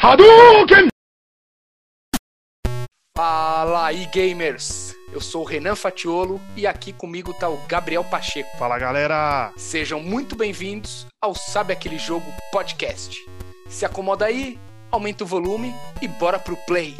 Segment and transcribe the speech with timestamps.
[0.00, 0.86] Hadouken!
[3.16, 4.94] Fala aí, gamers!
[5.12, 8.56] Eu sou o Renan Fatiolo e aqui comigo tá o Gabriel Pacheco.
[8.56, 9.52] Fala galera!
[9.56, 13.18] Sejam muito bem-vindos ao Sabe Aquele Jogo Podcast.
[13.68, 14.56] Se acomoda aí,
[14.88, 16.94] aumenta o volume e bora pro play!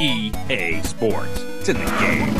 [0.00, 1.45] EA Sports.
[1.68, 2.32] It's in the game.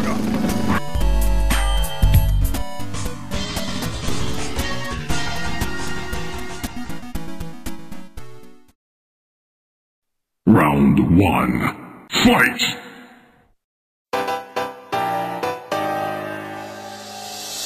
[10.47, 12.07] Round one.
[12.09, 12.86] Fight!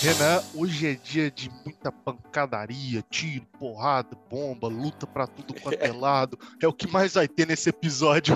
[0.03, 5.93] Renan, hoje é dia de muita pancadaria, tiro, porrada, bomba, luta pra tudo quanto é
[5.93, 6.39] lado.
[6.63, 8.35] É o que mais vai ter nesse episódio.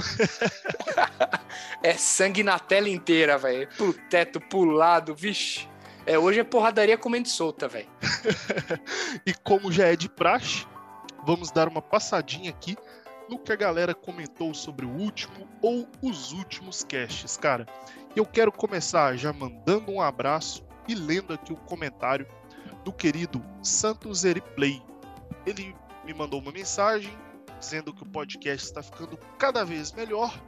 [1.82, 3.66] é sangue na tela inteira, velho.
[3.78, 5.66] Pro teto, pro lado, vixe.
[6.04, 7.88] É, hoje é porradaria comendo solta, velho.
[9.24, 10.66] e como já é de praxe,
[11.24, 12.76] vamos dar uma passadinha aqui
[13.26, 17.64] no que a galera comentou sobre o último ou os últimos casts, cara.
[18.14, 22.26] Eu quero começar já mandando um abraço e lendo aqui o comentário
[22.84, 24.82] do querido Santos Eriplay.
[25.46, 27.16] Ele me mandou uma mensagem
[27.58, 30.38] dizendo que o podcast está ficando cada vez melhor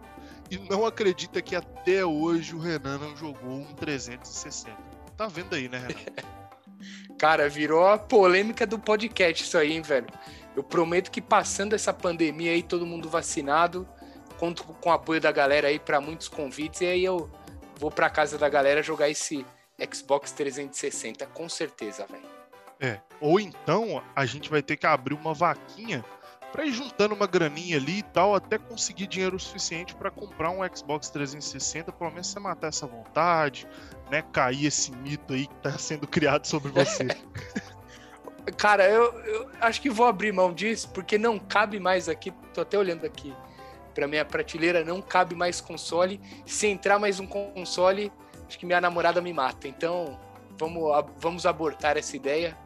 [0.51, 4.77] e não acredita que até hoje o Renan não jogou um 360.
[5.17, 6.37] Tá vendo aí, né, Renan?
[7.19, 10.07] Cara, virou a polêmica do podcast isso aí, hein, velho.
[10.55, 13.89] Eu prometo que passando essa pandemia aí, todo mundo vacinado,
[14.39, 17.31] conto com o apoio da galera aí para muitos convites e aí eu
[17.79, 19.45] vou para casa da galera jogar esse
[19.93, 22.37] Xbox 360, com certeza, velho.
[22.79, 26.05] É, ou então a gente vai ter que abrir uma vaquinha
[26.53, 30.61] para ir juntando uma graninha ali e tal, até conseguir dinheiro suficiente para comprar um
[30.75, 33.67] Xbox 360, pelo menos você matar essa vontade,
[34.11, 34.23] né?
[34.33, 37.09] Cair esse mito aí que tá sendo criado sobre você.
[38.57, 42.33] Cara, eu, eu, acho que vou abrir mão disso, porque não cabe mais aqui.
[42.55, 43.35] Tô até olhando aqui
[43.93, 46.21] pra minha prateleira, não cabe mais console.
[46.47, 48.13] Se entrar mais um console,
[48.47, 49.69] acho que minha namorada me mata.
[49.69, 50.19] Então,
[50.59, 50.83] vamos,
[51.19, 52.57] vamos abortar essa ideia.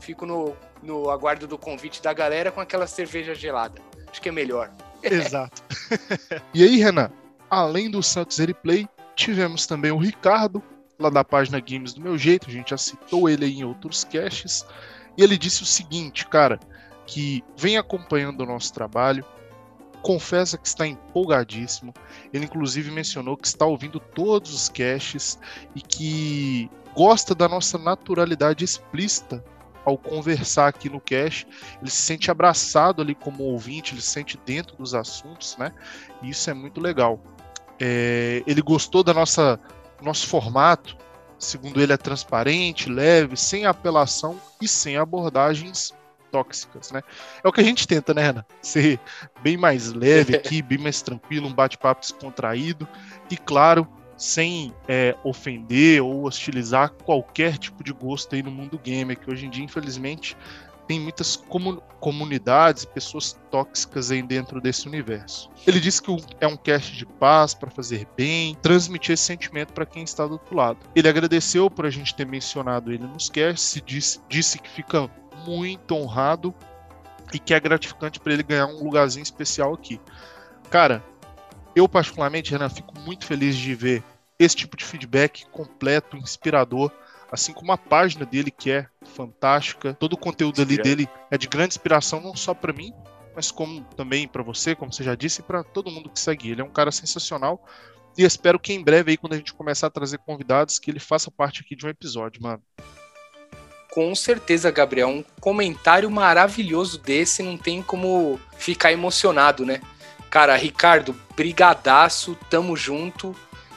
[0.00, 3.80] Fico no, no aguardo do convite da galera com aquela cerveja gelada.
[4.10, 4.70] Acho que é melhor.
[5.02, 5.62] Exato.
[6.54, 7.10] e aí, Renan,
[7.48, 10.62] além do Santos Replay, tivemos também o Ricardo,
[10.98, 12.48] lá da página Games do Meu Jeito.
[12.48, 14.64] A gente já citou ele em outros caches.
[15.16, 16.58] E ele disse o seguinte, cara,
[17.06, 19.24] que vem acompanhando o nosso trabalho,
[20.02, 21.94] confessa que está empolgadíssimo.
[22.32, 25.38] Ele inclusive mencionou que está ouvindo todos os caches
[25.74, 29.44] e que gosta da nossa naturalidade explícita
[29.84, 31.46] ao conversar aqui no cache.
[31.80, 35.72] Ele se sente abraçado ali como ouvinte, ele se sente dentro dos assuntos, né?
[36.22, 37.20] E isso é muito legal.
[37.78, 39.58] É, ele gostou da nossa
[40.02, 40.96] nosso formato,
[41.38, 45.92] segundo ele é transparente, leve, sem apelação e sem abordagens
[46.30, 47.02] tóxicas, né?
[47.42, 48.44] É o que a gente tenta, né, Renan?
[48.62, 48.98] Ser
[49.42, 52.88] bem mais leve aqui, bem mais tranquilo, um bate-papo descontraído
[53.30, 53.86] e, claro,
[54.16, 59.46] sem é, ofender ou hostilizar qualquer tipo de gosto aí no mundo gamer, que hoje
[59.46, 60.36] em dia, infelizmente,
[60.90, 65.50] tem muitas comun comunidades e pessoas tóxicas aí dentro desse universo.
[65.66, 69.86] Ele disse que é um cast de paz para fazer bem, transmitir esse sentimento para
[69.86, 70.78] quem está do outro lado.
[70.96, 75.10] Ele agradeceu por a gente ter mencionado ele nos casts, disse, disse que fica
[75.44, 76.54] muito honrado
[77.32, 80.00] e que é gratificante para ele ganhar um lugarzinho especial aqui.
[80.70, 81.02] Cara,
[81.74, 84.02] eu particularmente, Renan, fico muito feliz de ver
[84.38, 86.90] esse tipo de feedback completo, inspirador,
[87.30, 89.94] assim como a página dele que é fantástica.
[89.94, 92.92] Todo o conteúdo ali dele é de grande inspiração não só para mim,
[93.34, 96.50] mas como também para você, como você já disse, e para todo mundo que segue
[96.50, 96.60] ele.
[96.60, 97.64] É um cara sensacional.
[98.18, 100.98] E espero que em breve aí quando a gente começar a trazer convidados que ele
[100.98, 102.62] faça parte aqui de um episódio, mano.
[103.90, 105.08] Com certeza, Gabriel.
[105.08, 109.80] Um comentário maravilhoso desse não tem como ficar emocionado, né?
[110.30, 113.34] Cara, Ricardo, brigadaço, tamo junto.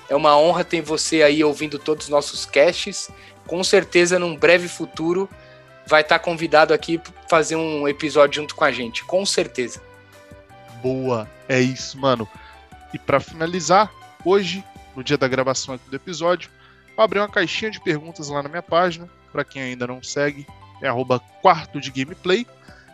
[0.07, 3.10] É uma honra ter você aí ouvindo todos os nossos casts.
[3.48, 5.27] Com certeza, num breve futuro,
[5.88, 9.04] vai estar tá convidado aqui para fazer um episódio junto com a gente.
[9.06, 9.81] Com certeza.
[10.83, 12.30] Boa, é isso, mano.
[12.94, 13.92] E para finalizar,
[14.24, 14.63] hoje,
[14.95, 16.51] no dia da gravação aqui do episódio,
[16.95, 20.47] eu abri uma caixinha de perguntas lá na minha página para quem ainda não segue,
[20.81, 22.45] é arroba quarto de gameplay.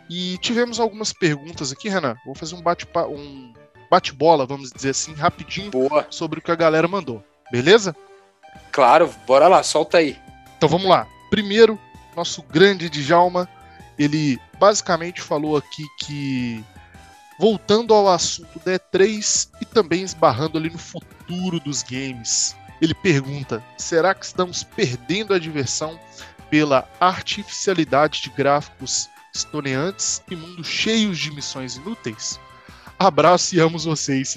[0.08, 2.16] E tivemos algumas perguntas aqui, Renan.
[2.26, 3.52] Vou fazer um bate-bola, um
[3.88, 4.16] bate
[4.48, 6.06] vamos dizer assim, rapidinho Boa.
[6.10, 7.22] sobre o que a galera mandou.
[7.52, 7.94] Beleza?
[8.72, 10.18] Claro, bora lá, solta aí.
[10.56, 11.06] Então vamos lá.
[11.28, 11.78] Primeiro,
[12.16, 13.48] nosso grande Djalma,
[13.98, 16.64] ele basicamente falou aqui que
[17.38, 22.56] voltando ao assunto da E3 e também esbarrando ali no futuro dos games.
[22.80, 25.98] Ele pergunta: será que estamos perdendo a diversão
[26.50, 32.38] pela artificialidade de gráficos estoneantes e mundos cheios de missões inúteis?
[32.98, 34.36] Abraço e amo vocês.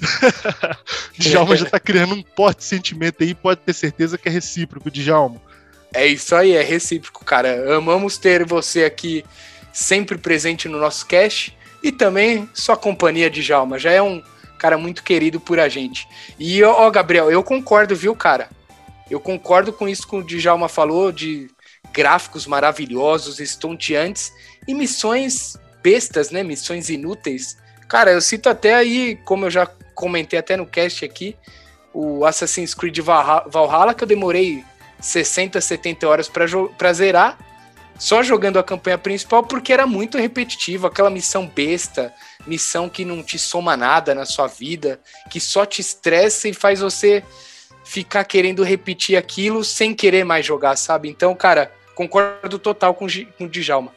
[1.18, 5.42] Djalma já tá criando um forte sentimento aí, pode ter certeza que é recíproco, Djalma.
[5.92, 7.76] É isso aí, é recíproco, cara.
[7.76, 9.24] Amamos ter você aqui
[9.72, 13.78] sempre presente no nosso cast e também sua companhia, Djalma.
[13.78, 14.22] Já é um
[14.58, 16.08] cara muito querido por a gente.
[16.38, 18.48] E, ó, Gabriel, eu concordo, viu, cara?
[19.10, 21.50] Eu concordo com isso que o Djalma falou, de
[21.92, 24.32] gráficos maravilhosos, estonteantes
[24.66, 26.42] e missões bestas, né?
[26.42, 27.56] Missões inúteis
[27.88, 31.36] Cara, eu cito até aí, como eu já comentei até no cast aqui,
[31.92, 34.64] o Assassin's Creed Valhalla, que eu demorei
[35.00, 37.38] 60, 70 horas para zerar,
[37.96, 42.12] só jogando a campanha principal, porque era muito repetitivo, aquela missão besta,
[42.46, 44.98] missão que não te soma nada na sua vida,
[45.30, 47.22] que só te estressa e faz você
[47.84, 51.08] ficar querendo repetir aquilo sem querer mais jogar, sabe?
[51.08, 53.06] Então, cara, concordo total com,
[53.38, 53.92] com o Djalma.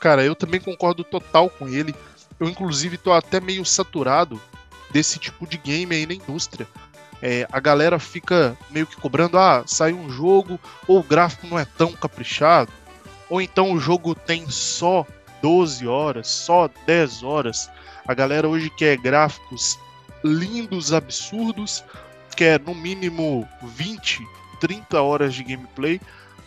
[0.00, 1.94] Cara, eu também concordo total com ele.
[2.38, 4.40] Eu, inclusive, tô até meio saturado
[4.90, 6.66] desse tipo de game aí na indústria.
[7.22, 10.58] É, a galera fica meio que cobrando, ah, sai um jogo,
[10.88, 12.72] ou o gráfico não é tão caprichado,
[13.30, 15.06] ou então o jogo tem só
[15.40, 17.70] 12 horas, só 10 horas.
[18.06, 19.78] A galera hoje quer gráficos
[20.24, 21.84] lindos, absurdos,
[22.34, 24.20] quer no mínimo 20,
[24.60, 26.00] 30 horas de gameplay,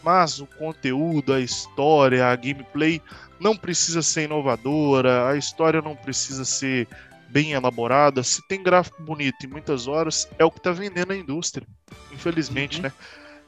[0.04, 3.02] mas o conteúdo, a história, a gameplay
[3.40, 6.88] não precisa ser inovadora, a história não precisa ser
[7.30, 8.24] bem elaborada.
[8.24, 11.68] Se tem gráfico bonito e muitas horas, é o que está vendendo a indústria.
[12.12, 12.84] Infelizmente, uhum.
[12.84, 12.94] né?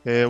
[0.05, 0.25] É,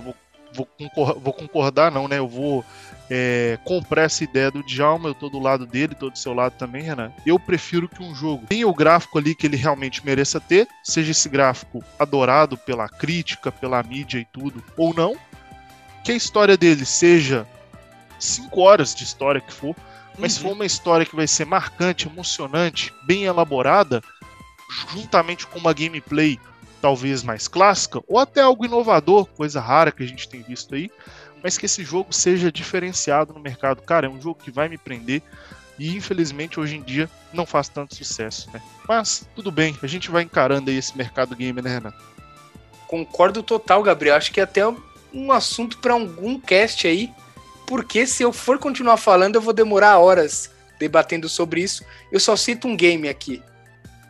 [0.53, 2.17] vou, concordar, vou, concordar, não, né?
[2.17, 2.63] Eu vou
[3.09, 6.53] é, comprar essa ideia do Djalma, eu tô do lado dele, tô do seu lado
[6.57, 7.11] também, Renan.
[7.25, 11.11] Eu prefiro que um jogo tenha o gráfico ali que ele realmente mereça ter, seja
[11.11, 15.15] esse gráfico adorado pela crítica, pela mídia e tudo, ou não.
[16.03, 17.47] Que a história dele seja
[18.19, 19.75] cinco horas de história que for,
[20.17, 20.37] mas uhum.
[20.37, 24.01] se for uma história que vai ser marcante, emocionante, bem elaborada,
[24.91, 26.39] juntamente com uma gameplay
[26.81, 30.91] talvez mais clássica, ou até algo inovador, coisa rara que a gente tem visto aí,
[31.43, 33.81] mas que esse jogo seja diferenciado no mercado.
[33.81, 35.21] Cara, é um jogo que vai me prender
[35.77, 38.61] e infelizmente hoje em dia não faz tanto sucesso, né?
[38.87, 41.93] Mas tudo bem, a gente vai encarando aí esse mercado gamer, né, Renan?
[42.87, 44.15] Concordo total, Gabriel.
[44.15, 44.63] Acho que é até
[45.13, 47.11] um assunto para algum cast aí
[47.67, 50.49] porque se eu for continuar falando, eu vou demorar horas
[50.79, 51.83] debatendo sobre isso.
[52.09, 53.43] Eu só cito um game aqui.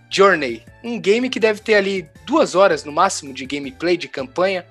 [0.10, 0.64] Journey.
[0.84, 4.66] Um game que deve ter ali duas horas no máximo de gameplay, de campanha.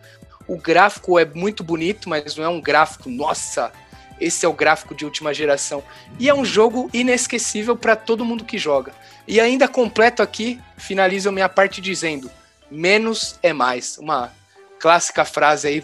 [0.47, 3.73] O gráfico é muito bonito, mas não é um gráfico, nossa,
[4.21, 5.83] esse é o gráfico de última geração.
[6.19, 8.93] E é um jogo inesquecível para todo mundo que joga.
[9.27, 12.31] E ainda completo aqui, finalizo minha parte dizendo:
[12.71, 13.99] menos é mais.
[13.99, 14.33] Uma
[14.79, 15.83] clássica frase aí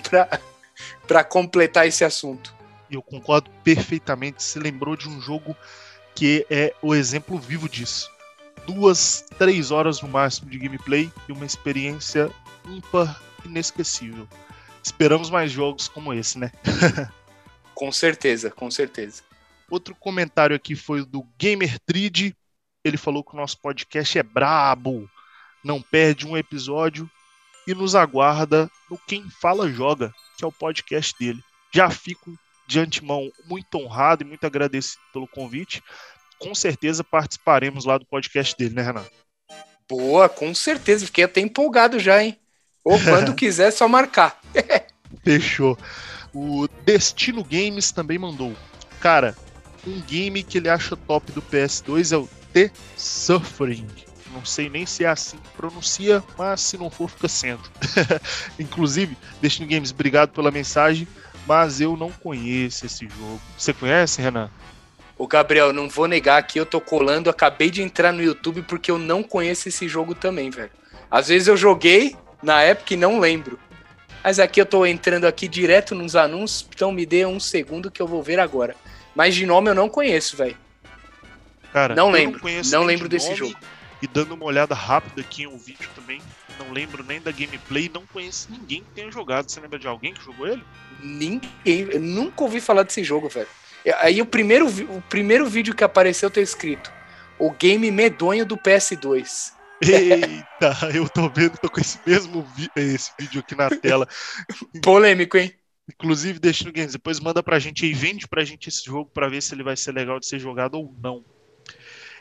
[1.06, 2.62] para completar esse assunto
[2.96, 4.42] eu concordo perfeitamente.
[4.42, 5.56] Se lembrou de um jogo
[6.14, 8.10] que é o exemplo vivo disso.
[8.66, 12.30] Duas, três horas no máximo de gameplay e uma experiência
[12.68, 14.28] ímpar, inesquecível.
[14.82, 16.52] Esperamos mais jogos como esse, né?
[17.74, 19.22] com certeza, com certeza.
[19.70, 22.34] Outro comentário aqui foi do Gamer Trid.
[22.84, 25.08] Ele falou que o nosso podcast é brabo,
[25.64, 27.10] não perde um episódio
[27.66, 31.42] e nos aguarda no Quem Fala Joga, que é o podcast dele.
[31.72, 35.82] Já fico de antemão muito honrado e muito agradecido pelo convite.
[36.42, 39.10] Com certeza participaremos lá do podcast dele, né, Renato?
[39.88, 41.06] Boa, com certeza.
[41.06, 42.36] Fiquei até empolgado já, hein?
[42.84, 44.40] Ou quando quiser, só marcar.
[45.22, 45.78] Fechou.
[46.34, 48.54] O Destino Games também mandou.
[49.00, 49.36] Cara,
[49.86, 53.86] um game que ele acha top do PS2 é o The Suffering.
[54.32, 57.62] Não sei nem se é assim que pronuncia, mas se não for, fica sendo.
[58.58, 61.06] Inclusive, Destino Games, obrigado pela mensagem
[61.46, 63.40] mas eu não conheço esse jogo.
[63.56, 64.50] Você conhece, Renan?
[65.22, 68.90] O Gabriel, não vou negar que eu tô colando, acabei de entrar no YouTube porque
[68.90, 70.72] eu não conheço esse jogo também, velho.
[71.08, 73.56] Às vezes eu joguei na época e não lembro.
[74.24, 78.02] Mas aqui eu tô entrando aqui direto nos anúncios, então me dê um segundo que
[78.02, 78.74] eu vou ver agora.
[79.14, 80.56] Mas de nome eu não conheço, velho.
[81.72, 82.40] Cara, não lembro.
[82.44, 83.54] Não, não lembro de desse jogo.
[84.02, 86.20] E dando uma olhada rápida aqui em um vídeo também,
[86.58, 89.48] não lembro nem da gameplay, não conheço ninguém que tenha jogado.
[89.48, 90.64] Você lembra de alguém que jogou ele?
[91.00, 91.50] Ninguém.
[91.64, 93.46] Eu nunca ouvi falar desse jogo, velho.
[93.96, 96.92] Aí o primeiro, o primeiro vídeo que apareceu tá escrito:
[97.38, 99.52] O game medonho do PS2.
[99.82, 102.46] Eita, eu tô vendo, tô com esse mesmo
[102.76, 104.06] esse vídeo aqui na tela.
[104.82, 105.52] Polêmico, hein?
[105.88, 109.42] Inclusive, Destino Games, depois manda pra gente aí, vende pra gente esse jogo pra ver
[109.42, 111.24] se ele vai ser legal de ser jogado ou não.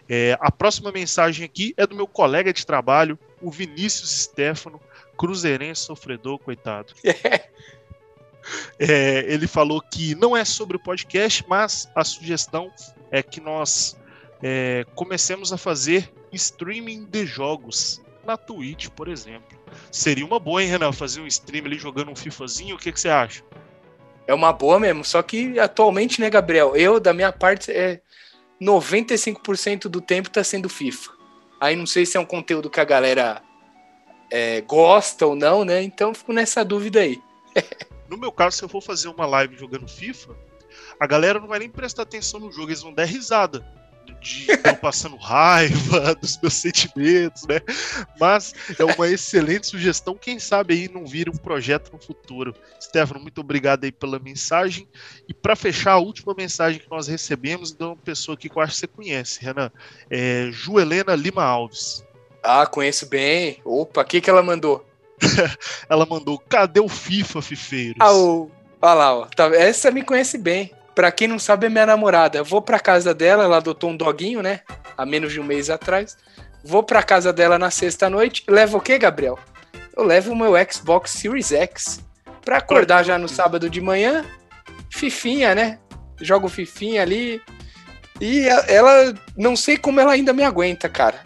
[0.09, 4.81] É, a próxima mensagem aqui é do meu colega de trabalho, o Vinícius Stefano,
[5.15, 6.93] Cruzeirense sofredor, coitado.
[7.03, 7.49] É,
[8.79, 12.71] ele falou que não é sobre o podcast, mas a sugestão
[13.11, 13.97] é que nós
[14.41, 19.59] é, comecemos a fazer streaming de jogos na Twitch, por exemplo.
[19.91, 20.91] Seria uma boa, hein, Renan?
[20.91, 23.43] Fazer um stream ali jogando um FIFAzinho, o que, que você acha?
[24.27, 26.75] É uma boa mesmo, só que atualmente, né, Gabriel?
[26.75, 28.01] Eu, da minha parte, é
[28.61, 31.11] 95% do tempo tá sendo FIFA.
[31.59, 33.41] Aí não sei se é um conteúdo que a galera
[34.31, 35.81] é, gosta ou não, né?
[35.81, 37.21] Então fico nessa dúvida aí.
[38.11, 40.35] No meu caso, se eu for fazer uma live jogando FIFA,
[40.99, 43.65] a galera não vai nem prestar atenção no jogo, eles vão dar risada
[44.19, 47.61] de eu passando raiva, dos meus sentimentos, né?
[48.19, 50.13] Mas é uma excelente sugestão.
[50.13, 52.53] Quem sabe aí não vira um projeto no futuro.
[52.81, 54.85] Stefano, muito obrigado aí pela mensagem.
[55.25, 58.73] E para fechar, a última mensagem que nós recebemos de uma pessoa que eu acho
[58.73, 59.71] que você conhece, Renan,
[60.09, 62.03] é Joelena Lima Alves.
[62.43, 63.61] Ah, conheço bem.
[63.63, 64.90] Opa, o que, que ela mandou?
[65.89, 67.97] ela mandou: cadê o FIFA, Fifeiros?
[67.99, 68.51] Ah, o...
[68.81, 69.25] Olha lá, ó.
[69.25, 70.71] Tá, essa me conhece bem.
[70.95, 72.39] Pra quem não sabe, é minha namorada.
[72.39, 74.61] Eu vou pra casa dela, ela adotou um doguinho, né?
[74.97, 76.17] Há menos de um mês atrás.
[76.63, 78.43] Vou pra casa dela na sexta-noite.
[78.47, 79.39] Levo o quê, Gabriel?
[79.95, 82.03] Eu levo o meu Xbox Series X.
[82.43, 84.25] Pra acordar já no sábado de manhã.
[84.89, 85.79] Fifinha, né?
[86.19, 87.41] Jogo Fifinha ali.
[88.19, 91.21] E ela, não sei como ela ainda me aguenta, cara.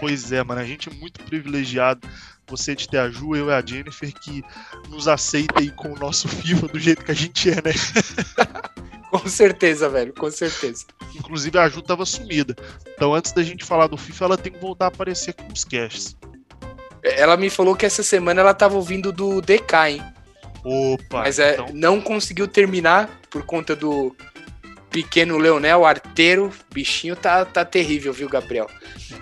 [0.00, 0.60] Pois é, mano.
[0.60, 2.08] A gente é muito privilegiado
[2.48, 4.42] você de ter a Ju, eu e a Jennifer, que
[4.88, 7.72] nos aceita aí com o nosso FIFA do jeito que a gente é, né?
[9.10, 10.86] com certeza, velho, com certeza.
[11.14, 12.56] Inclusive a Ju tava sumida.
[12.94, 15.64] Então antes da gente falar do FIFA, ela tem que voltar a aparecer com os
[15.64, 16.16] casts.
[17.02, 20.02] Ela me falou que essa semana ela tava ouvindo do DK, hein?
[20.64, 21.20] Opa!
[21.20, 21.68] Mas é, então...
[21.72, 24.14] não conseguiu terminar por conta do
[24.90, 28.68] pequeno Leonel, arteiro, bichinho tá, tá terrível, viu, Gabriel?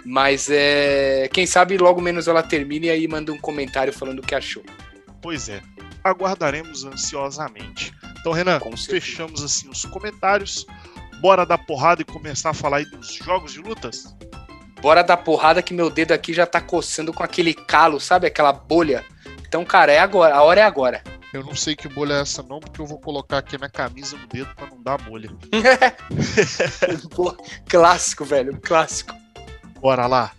[0.04, 1.28] Mas é.
[1.32, 4.64] Quem sabe logo menos ela termine e aí manda um comentário falando o que achou.
[5.20, 5.60] Pois é.
[6.04, 7.92] Aguardaremos ansiosamente.
[8.20, 10.66] Então, Renan, fechamos assim os comentários.
[11.20, 14.14] Bora dar porrada e começar a falar aí dos jogos de lutas?
[14.80, 18.26] Bora dar porrada que meu dedo aqui já tá coçando com aquele calo, sabe?
[18.26, 19.04] Aquela bolha.
[19.46, 20.34] Então, cara, é agora.
[20.34, 21.02] A hora é agora.
[21.32, 24.16] Eu não sei que bolha é essa não, porque eu vou colocar aqui na camisa
[24.16, 25.28] no dedo para não dar bolha.
[27.68, 29.14] Clássico, velho, clássico.
[29.80, 30.32] Bora lá.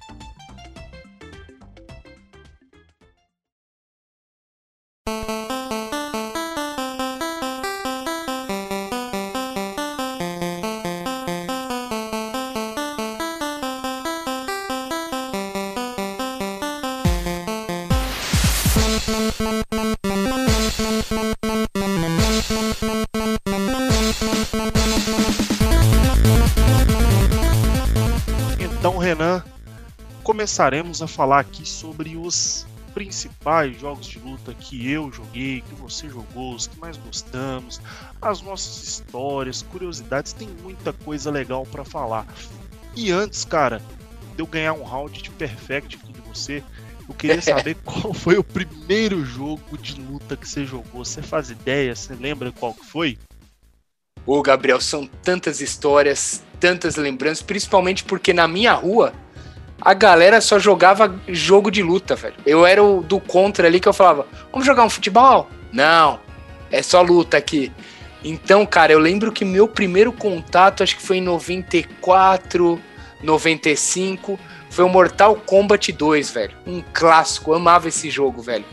[30.48, 36.08] Começaremos a falar aqui sobre os principais jogos de luta que eu joguei, que você
[36.08, 37.82] jogou, os que mais gostamos,
[38.22, 42.26] as nossas histórias, curiosidades, tem muita coisa legal para falar.
[42.96, 43.82] E antes, cara,
[44.38, 46.64] de eu ganhar um round de perfect aqui de você,
[47.10, 51.04] eu queria saber qual foi o primeiro jogo de luta que você jogou.
[51.04, 51.94] Você faz ideia?
[51.94, 53.18] Você lembra qual que foi?
[54.26, 59.14] Ô, Gabriel, são tantas histórias, tantas lembranças, principalmente porque na minha rua
[59.82, 62.36] a galera só jogava jogo de luta, velho.
[62.46, 65.50] Eu era o do contra ali que eu falava: vamos jogar um futebol?
[65.72, 66.20] Não,
[66.72, 67.72] é só luta aqui.
[68.24, 72.82] Então, cara, eu lembro que meu primeiro contato, acho que foi em 94,
[73.24, 76.54] 95, foi o Mortal Kombat 2, velho.
[76.66, 78.66] Um clássico, amava esse jogo, velho.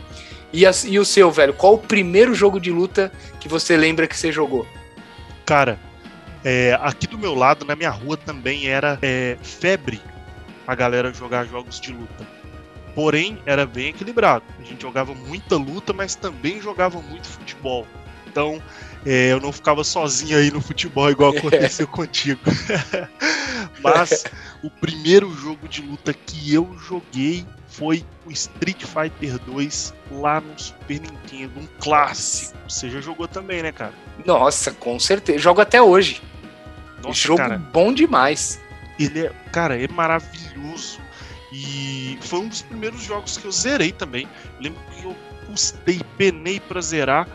[0.51, 1.53] E, a, e o seu, velho?
[1.53, 4.65] Qual o primeiro jogo de luta que você lembra que você jogou?
[5.45, 5.77] Cara,
[6.43, 10.01] é, aqui do meu lado, na minha rua, também era é, febre
[10.67, 12.25] a galera jogar jogos de luta.
[12.93, 14.45] Porém, era bem equilibrado.
[14.59, 17.85] A gente jogava muita luta, mas também jogava muito futebol.
[18.25, 18.61] Então,
[19.05, 22.39] é, eu não ficava sozinho aí no futebol, igual aconteceu contigo.
[23.83, 24.23] mas
[24.63, 30.57] o primeiro jogo de luta que eu joguei foi o Street Fighter 2 lá no
[30.57, 32.57] Super Nintendo, um clássico.
[32.67, 33.93] Você já jogou também, né, cara?
[34.25, 35.39] Nossa, com certeza.
[35.39, 36.21] Jogo até hoje.
[37.03, 38.59] Nossa, jogo cara, bom demais.
[38.99, 40.99] Ele é, cara, é maravilhoso.
[41.51, 44.27] E foi um dos primeiros jogos que eu zerei também.
[44.59, 47.27] lembro que eu custei, penei pra zerar.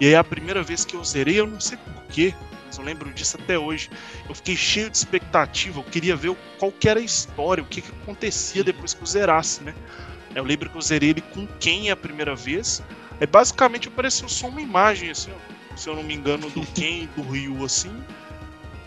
[0.00, 2.34] E aí a primeira vez que eu zerei, eu não sei porquê,
[2.66, 3.90] mas eu lembro disso até hoje.
[4.28, 7.80] Eu fiquei cheio de expectativa, eu queria ver qual que era a história, o que,
[7.80, 9.74] que acontecia depois que eu zerasse, né?
[10.34, 12.82] Eu lembro que eu zerei ele com quem a primeira vez.
[13.20, 17.02] É basicamente apareceu só uma imagem, assim, ó, se eu não me engano, do Ken
[17.02, 17.92] e do Ryu, assim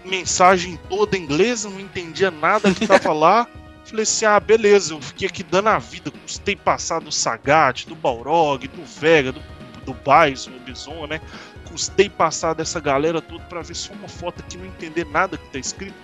[0.06, 3.48] mensagem toda em inglês, não entendia nada que tava lá.
[3.86, 7.96] Falei assim, ah, beleza, eu fiquei aqui dando a vida, custei passar do Sagat, do
[7.96, 9.42] Balrog, do Vega, do,
[9.86, 11.20] do Bison, do Bison, né?
[11.66, 15.46] Custei passar dessa galera toda pra ver só uma foto aqui não entender nada que
[15.50, 15.96] tá escrito.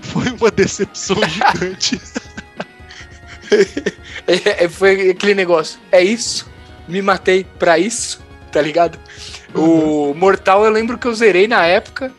[0.00, 2.00] Foi uma decepção gigante.
[4.26, 5.78] É, é, foi aquele negócio.
[5.92, 6.50] É isso?
[6.88, 8.20] Me matei pra isso?
[8.50, 8.98] Tá ligado?
[9.54, 12.12] O Mortal eu lembro que eu zerei na época,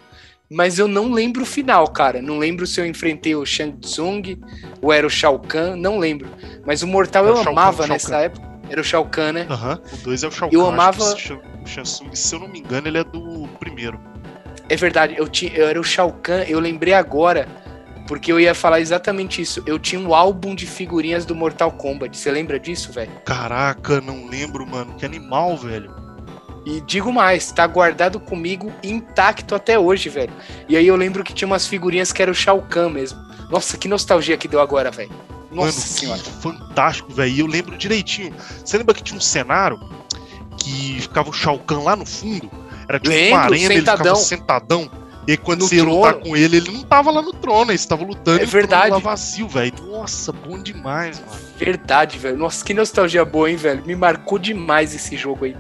[0.50, 2.22] mas eu não lembro o final, cara.
[2.22, 4.38] Não lembro se eu enfrentei o Shang Tsung
[4.82, 6.30] ou era o Shao Kahn, não lembro.
[6.66, 8.20] Mas o Mortal Era eu Shao amava Kahn, nessa Kahn.
[8.22, 8.48] época.
[8.70, 9.48] Era o Shao Kahn, né?
[9.50, 12.34] Aham, o 2 é o Shao Eu Kahn, que amava- O Shan- o Shansung, se
[12.36, 14.00] eu não me engano, ele é do primeiro.
[14.70, 17.48] É verdade, eu, tinha, eu era o Shao Kahn, eu lembrei agora,
[18.08, 19.62] porque eu ia falar exatamente isso.
[19.66, 22.18] Eu tinha um álbum de figurinhas do Mortal Kombat.
[22.18, 23.12] Você lembra disso, velho?
[23.25, 24.94] Caraca, não lembro, mano.
[24.96, 25.94] Que animal, velho.
[26.69, 30.33] E digo mais, tá guardado comigo intacto até hoje, velho.
[30.67, 33.17] E aí eu lembro que tinha umas figurinhas que era o Shao Kahn mesmo.
[33.50, 35.09] Nossa, que nostalgia que deu agora, velho.
[35.50, 36.19] Nossa Mano, senhora.
[36.41, 37.31] fantástico, velho.
[37.33, 38.33] E eu lembro direitinho.
[38.65, 39.79] Você lembra que tinha um cenário
[40.57, 42.51] que ficava o Shao Kahn lá no fundo?
[42.89, 44.15] Era tipo Lembro, uma arena, ele ficava sentadão.
[44.17, 44.91] sentadão.
[45.25, 47.75] E quando No você ia lutar com ele, ele não tava lá no trono, ele
[47.75, 48.91] estava lutando É verdade.
[48.91, 49.74] lá vazio, velho.
[49.89, 51.31] Nossa, bom demais, mano.
[51.57, 52.38] Verdade, velho.
[52.38, 53.83] Nossa, que nostalgia boa, hein, velho.
[53.86, 55.55] Me marcou demais esse jogo aí.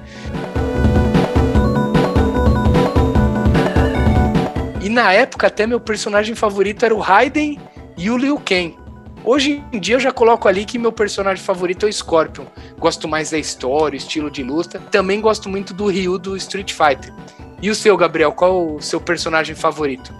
[4.87, 7.59] E na época, até meu personagem favorito era o Raiden
[7.97, 8.73] e o Liu Kang.
[9.21, 12.45] Hoje em dia eu já coloco ali que meu personagem favorito é o Scorpion.
[12.79, 14.79] Gosto mais da história, estilo de luta.
[14.89, 17.13] Também gosto muito do Ryu do Street Fighter.
[17.61, 20.13] E o seu, Gabriel, qual o seu personagem favorito?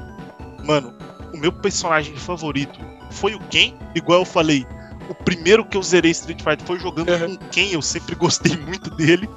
[0.65, 0.93] Mano,
[1.33, 2.77] o meu personagem favorito
[3.09, 4.67] foi o Ken, igual eu falei.
[5.09, 7.37] O primeiro que eu zerei Street Fighter foi jogando Uhum.
[7.37, 9.29] com o Ken, eu sempre gostei muito dele.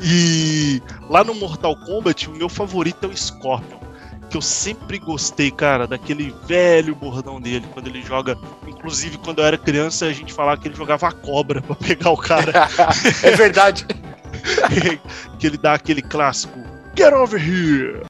[0.00, 3.84] e lá no Mortal Kombat, o meu favorito é o Scorpion.
[4.30, 8.36] Que eu sempre gostei, cara, daquele velho bordão dele, quando ele joga.
[8.66, 12.10] Inclusive, quando eu era criança, a gente falava que ele jogava a cobra pra pegar
[12.10, 12.52] o cara.
[13.22, 13.86] é verdade.
[15.38, 16.58] que ele dá aquele clássico.
[16.98, 18.02] Get over here!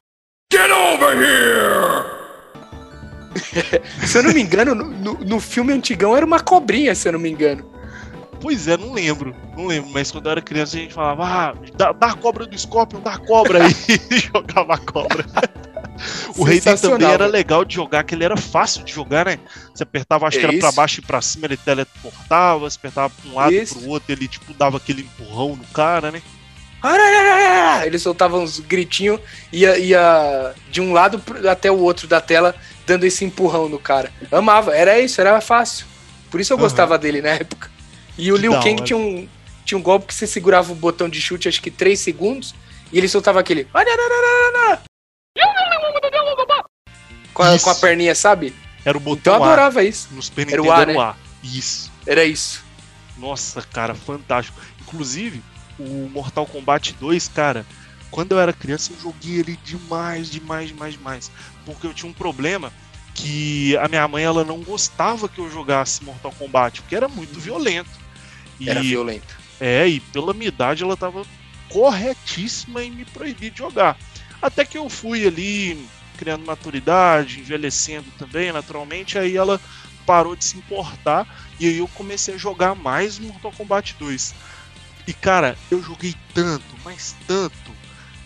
[0.51, 2.17] Get over here!
[4.05, 7.13] Se eu não me engano, no, no- no filme antigão era uma cobrinha, se eu
[7.13, 7.69] não me engano.
[8.41, 9.35] Pois é, não lembro.
[9.55, 12.45] Não lembro, mas quando eu era criança a gente falava, ah, dá, dá a cobra
[12.45, 13.71] do Scorpion, dá a cobra aí.
[14.11, 15.25] e jogava a cobra.
[16.35, 17.31] O Raiden Sensacional, também era velho.
[17.33, 19.39] legal de jogar, que ele era fácil de jogar, né?
[19.73, 20.75] Você apertava, acho É que era pra isso.
[20.75, 24.27] baixo e pra cima, ele teleportava, você apertava pra um lado e pro outro, ele
[24.27, 26.21] tipo dava aquele empurrão no cara, né?
[27.85, 29.19] Ele soltava uns gritinhos
[29.51, 32.55] e ia, ia de um lado até o outro da tela,
[32.85, 34.11] dando esse empurrão no cara.
[34.31, 35.85] Amava, era isso, era fácil.
[36.29, 37.69] Por isso eu gostava dele na época.
[38.17, 39.27] E o Que Liu da Kang tinha um,
[39.65, 42.53] tinha um golpe que você segurava o botão de chute, acho que 3 segundos,
[42.91, 43.67] e ele soltava aquele.
[47.37, 48.53] Com a, com a perninha, sabe?
[48.83, 49.47] Era o Então botão eu A.
[49.47, 50.07] adorava isso.
[50.11, 50.99] No Super Era o A, era o né?
[51.01, 51.15] A.
[51.43, 51.91] Isso.
[52.05, 52.63] Era isso.
[53.17, 54.59] Nossa, cara, fantástico.
[54.81, 55.43] Inclusive,
[55.77, 57.65] o Mortal Kombat 2, cara,
[58.09, 61.31] quando eu era criança eu joguei ele demais, demais, demais, demais.
[61.65, 62.71] Porque eu tinha um problema
[63.13, 67.39] que a minha mãe ela não gostava que eu jogasse Mortal Kombat, porque era muito
[67.39, 67.89] violento.
[68.59, 69.35] E Era violento.
[69.59, 71.23] é, e pela minha idade ela tava
[71.69, 73.97] corretíssima em me proibir de jogar.
[74.41, 79.61] Até que eu fui ali criando maturidade, envelhecendo também, naturalmente, aí ela
[80.05, 81.27] parou de se importar
[81.59, 84.33] e aí eu comecei a jogar mais Mortal Kombat 2.
[85.07, 87.71] E cara, eu joguei tanto, mas tanto,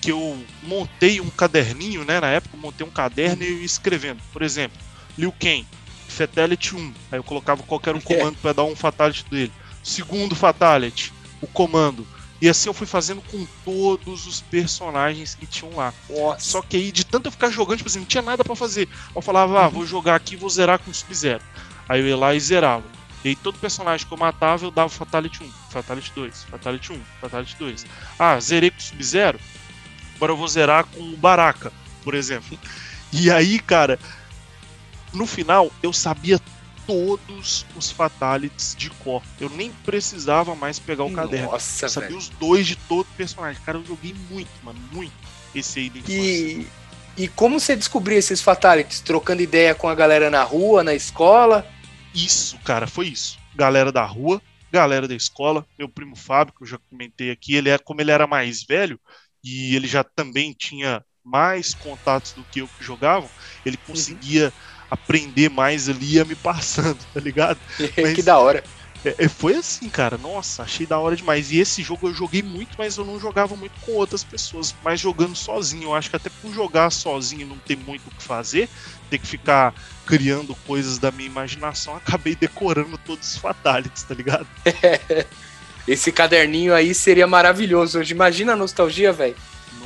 [0.02, 2.20] que eu montei um caderninho, né?
[2.20, 4.20] Na época, montei um caderno e eu ia escrevendo.
[4.34, 4.78] Por exemplo,
[5.16, 5.66] Liu Kang,
[6.08, 6.94] Fatality 1.
[7.12, 9.52] Aí eu colocava qualquer um comando para dar um Fatality dele.
[9.84, 12.06] Segundo Fatality, o comando.
[12.42, 15.94] E assim eu fui fazendo com todos os personagens que tinham lá.
[16.10, 16.40] Nossa.
[16.40, 18.90] Só que aí, de tanto eu ficar jogando, tipo assim, não tinha nada pra fazer.
[19.16, 21.44] Eu falava, ah, vou jogar aqui e vou zerar com o Sub-Zero.
[21.88, 22.84] Aí eu ia lá e zerava.
[23.24, 27.02] E aí todo personagem que eu matava, eu dava Fatality 1, Fatality 2, Fatality 1,
[27.22, 27.86] Fatality 2.
[28.18, 29.40] Ah, zerei com o Sub-Zero?
[30.16, 31.72] Agora eu vou zerar com o Baraka,
[32.04, 32.58] por exemplo.
[33.14, 34.00] E aí, cara,
[35.14, 36.40] no final eu sabia
[36.92, 39.24] todos os Fatalities de cor.
[39.40, 41.52] Eu nem precisava mais pegar o caderno.
[41.52, 42.20] Nossa, Eu sabia velho.
[42.20, 43.62] os dois de todo personagem.
[43.66, 45.14] Cara, eu joguei muito, mano, muito
[45.56, 45.92] esse aí.
[46.08, 46.68] E,
[47.16, 49.00] e como você descobriu esses fatalities?
[49.00, 51.66] Trocando ideia com a galera na rua, na escola?
[52.14, 53.40] Isso, cara, foi isso.
[53.56, 57.70] Galera da rua, galera da escola, meu primo Fábio, que eu já comentei aqui, ele
[57.70, 59.00] é como ele era mais velho
[59.42, 63.30] e ele já também tinha mais contatos do que eu que jogavam,
[63.66, 64.52] ele conseguia
[64.92, 67.58] aprender mais ali ia me passando, tá ligado?
[67.98, 68.62] Mas- que da hora.
[69.04, 70.18] É, é, foi assim, cara.
[70.18, 71.52] Nossa, achei da hora demais.
[71.52, 74.76] E esse jogo eu joguei muito, mas eu não jogava muito com outras pessoas.
[74.84, 75.86] Mas jogando sozinho.
[75.86, 78.70] Eu acho que até por jogar sozinho não ter muito o que fazer,
[79.10, 79.74] ter que ficar
[80.06, 84.46] criando coisas da minha imaginação, acabei decorando todos os fatalities, tá ligado?
[85.88, 88.14] Esse caderninho aí seria maravilhoso hoje.
[88.14, 89.36] Imagina a nostalgia, velho.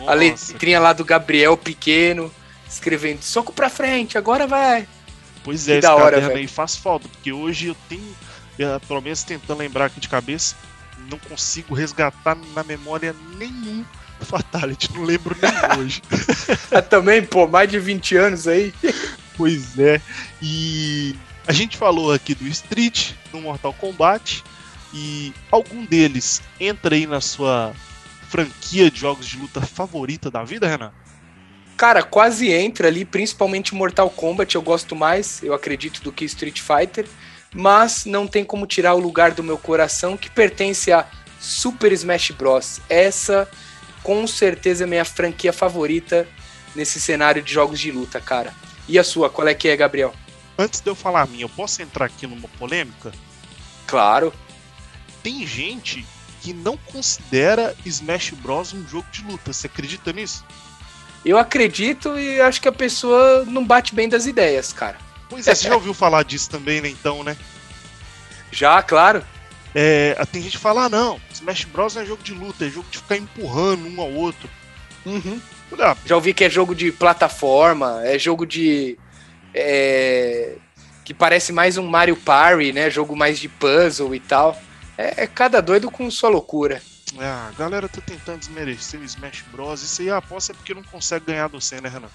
[0.06, 2.30] A letrinha lá do Gabriel pequeno,
[2.68, 4.88] escrevendo soco pra frente, agora vai.
[5.46, 6.40] Pois é, que esse hora, caderno véio.
[6.40, 8.16] aí faz falta, porque hoje eu tenho
[8.88, 10.56] pelo menos tentando lembrar aqui de cabeça,
[11.10, 13.86] não consigo resgatar na memória nenhum
[14.22, 16.02] Fatality, não lembro nem hoje.
[16.72, 18.74] Ah, também, pô, mais de 20 anos aí.
[19.36, 20.02] Pois é,
[20.42, 24.44] e a gente falou aqui do Street, no Mortal Kombat,
[24.94, 27.74] e algum deles entra aí na sua
[28.30, 30.92] franquia de jogos de luta favorita da vida, Renan?
[31.78, 36.62] Cara, quase entra ali, principalmente Mortal Kombat, eu gosto mais, eu acredito, do que Street
[36.62, 37.06] Fighter
[37.56, 41.08] mas não tem como tirar o lugar do meu coração que pertence a
[41.40, 42.82] Super Smash Bros.
[42.90, 43.50] Essa
[44.04, 46.28] com certeza é minha franquia favorita
[46.76, 48.54] nesse cenário de jogos de luta, cara.
[48.88, 50.14] E a sua, qual é que é, Gabriel?
[50.58, 53.12] Antes de eu falar a minha, eu posso entrar aqui numa polêmica?
[53.88, 54.34] Claro.
[55.24, 56.06] Tem gente
[56.42, 59.54] que não considera Smash Bros um jogo de luta.
[59.54, 60.44] Você acredita nisso?
[61.26, 64.98] Eu acredito e acho que a pessoa não bate bem das ideias, cara.
[65.28, 66.90] Pois é, você já ouviu falar disso também, né?
[66.90, 67.36] Então, né?
[68.52, 69.24] Já, claro.
[69.74, 72.88] É, tem gente que fala, ah, não, Smash Bros é jogo de luta, é jogo
[72.90, 74.48] de ficar empurrando um ao outro.
[75.06, 75.42] Uhum.
[75.80, 78.98] Ah, já ouvi que é jogo de plataforma, é jogo de.
[79.54, 80.56] É,
[81.04, 82.90] que parece mais um Mario Party, né?
[82.90, 84.60] Jogo mais de puzzle e tal.
[84.98, 86.82] É, é cada doido com sua loucura.
[87.18, 89.82] É, a galera tá tentando desmerecer o Smash Bros.
[89.82, 92.10] Isso aí a aposta é porque não consegue ganhar do C, né, Renan?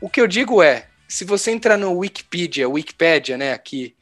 [0.00, 3.96] O que eu digo é, se você entrar no Wikipedia, Wikipedia, né, aqui,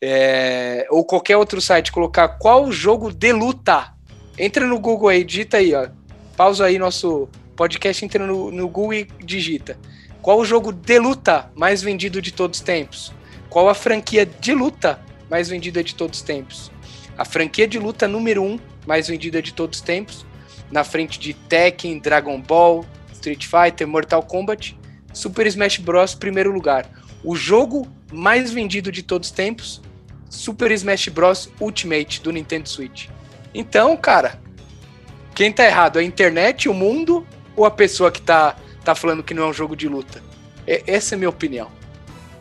[0.00, 3.92] é, ou qualquer outro site, colocar qual jogo de luta,
[4.38, 5.88] entra no Google aí, digita aí, ó,
[6.36, 9.78] pausa aí nosso podcast, entra no, no Google e digita.
[10.22, 13.12] Qual o jogo de luta mais vendido de todos os tempos?
[13.50, 16.70] Qual a franquia de luta mais vendida de todos os tempos?
[17.18, 20.26] A franquia de luta número 1 um mais vendida de todos os tempos,
[20.70, 24.76] na frente de Tekken, Dragon Ball, Street Fighter, Mortal Kombat
[25.12, 26.14] Super Smash Bros.
[26.14, 26.88] primeiro lugar.
[27.22, 29.80] O jogo mais vendido de todos os tempos,
[30.28, 31.50] Super Smash Bros.
[31.60, 33.08] Ultimate do Nintendo Switch.
[33.54, 34.40] Então, cara,
[35.34, 35.98] quem tá errado?
[35.98, 39.52] A internet, o mundo ou a pessoa que tá, tá falando que não é um
[39.52, 40.22] jogo de luta?
[40.66, 41.70] É, essa é a minha opinião.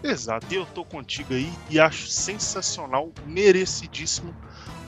[0.04, 4.36] Exato, eu tô contigo aí e acho sensacional, merecidíssimo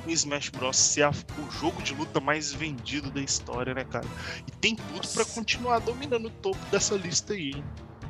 [0.05, 0.77] o Smash Bros.
[0.77, 4.05] ser a, o jogo de luta mais vendido da história, né, cara?
[4.47, 7.63] E tem tudo para continuar dominando o topo dessa lista aí, hein?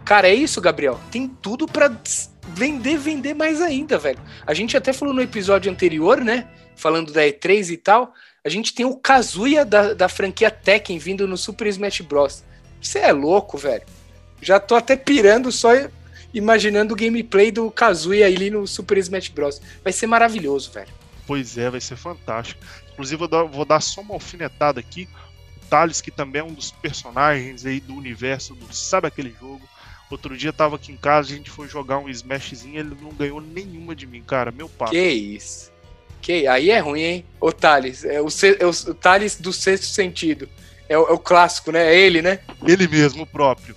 [0.05, 0.99] Cara, é isso, Gabriel.
[1.11, 1.89] Tem tudo para
[2.49, 4.19] vender, vender mais ainda, velho.
[4.45, 6.47] A gente até falou no episódio anterior, né?
[6.75, 8.13] Falando da E3 e tal.
[8.43, 12.43] A gente tem o Kazuya da, da franquia Tekken vindo no Super Smash Bros.
[12.81, 13.83] Você é louco, velho.
[14.41, 15.69] Já tô até pirando só
[16.33, 19.61] imaginando o gameplay do Kazuya ali no Super Smash Bros.
[19.81, 21.02] Vai ser maravilhoso, velho.
[21.25, 22.63] Pois é, vai ser fantástico.
[22.91, 25.07] Inclusive, vou dar, vou dar só uma alfinetada aqui.
[25.57, 29.61] O Thales, que também é um dos personagens aí do universo do Sabe aquele jogo.
[30.09, 33.41] Outro dia tava aqui em casa, a gente foi jogar um Smashzinho ele não ganhou
[33.41, 34.51] nenhuma de mim, cara.
[34.51, 34.91] Meu pai.
[34.91, 35.71] Que isso.
[36.21, 37.25] Que aí é ruim, hein?
[37.41, 38.05] O Thales.
[38.05, 40.47] É o, é o, o Thales do sexto sentido.
[40.87, 41.93] É o, é o, clássico, né?
[41.93, 42.39] É ele, né?
[42.63, 43.75] Ele mesmo, o próprio.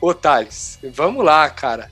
[0.00, 1.90] Ô, Thales, vamos lá, cara.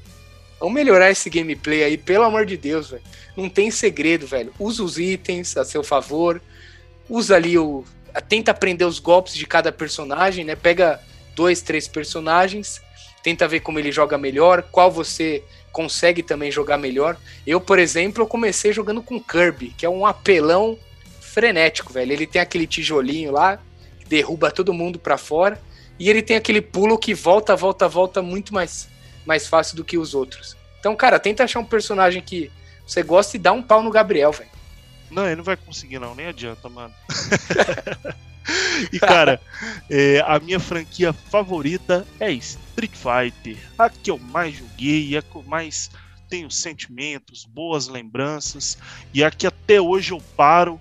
[0.62, 3.03] Vamos melhorar esse gameplay aí, pelo amor de Deus, velho.
[3.37, 4.55] Não tem segredo, velho.
[4.61, 6.40] Usa os itens a seu favor.
[7.11, 7.83] Usa ali o.
[8.29, 10.55] Tenta aprender os golpes de cada personagem, né?
[10.55, 11.01] Pega
[11.35, 12.81] dois, três personagens.
[13.25, 17.16] Tenta ver como ele joga melhor, qual você consegue também jogar melhor.
[17.44, 20.79] Eu, por exemplo, eu comecei jogando com Kirby, que é um apelão
[21.20, 22.12] frenético, velho.
[22.12, 23.59] Ele tem aquele tijolinho lá,
[23.98, 25.61] que derruba todo mundo para fora.
[25.98, 28.88] E ele tem aquele pulo que volta, volta, volta muito mais,
[29.27, 30.57] mais fácil do que os outros.
[30.81, 32.51] Então, cara, tenta achar um personagem que
[32.87, 34.51] você gosta e dá um pau no Gabriel, velho.
[35.11, 36.93] Não, ele não vai conseguir, não, nem adianta, mano.
[38.93, 39.41] e cara,
[39.89, 43.57] é, a minha franquia favorita é Street Fighter.
[43.79, 45.91] A que eu mais joguei, a que eu mais
[46.29, 48.79] tenho sentimentos, boas lembranças.
[49.13, 50.81] E a que até hoje eu paro,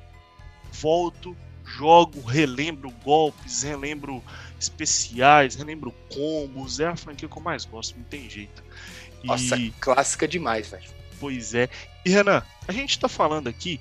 [0.72, 4.24] volto, jogo, relembro golpes, relembro
[4.62, 6.80] especiais, relembro combos.
[6.80, 8.64] É a franquia que eu mais gosto, não tem jeito.
[9.24, 9.28] E...
[9.28, 10.90] Nossa, clássica demais, velho.
[11.20, 11.70] Pois é.
[12.06, 13.80] E Renan, a gente está falando aqui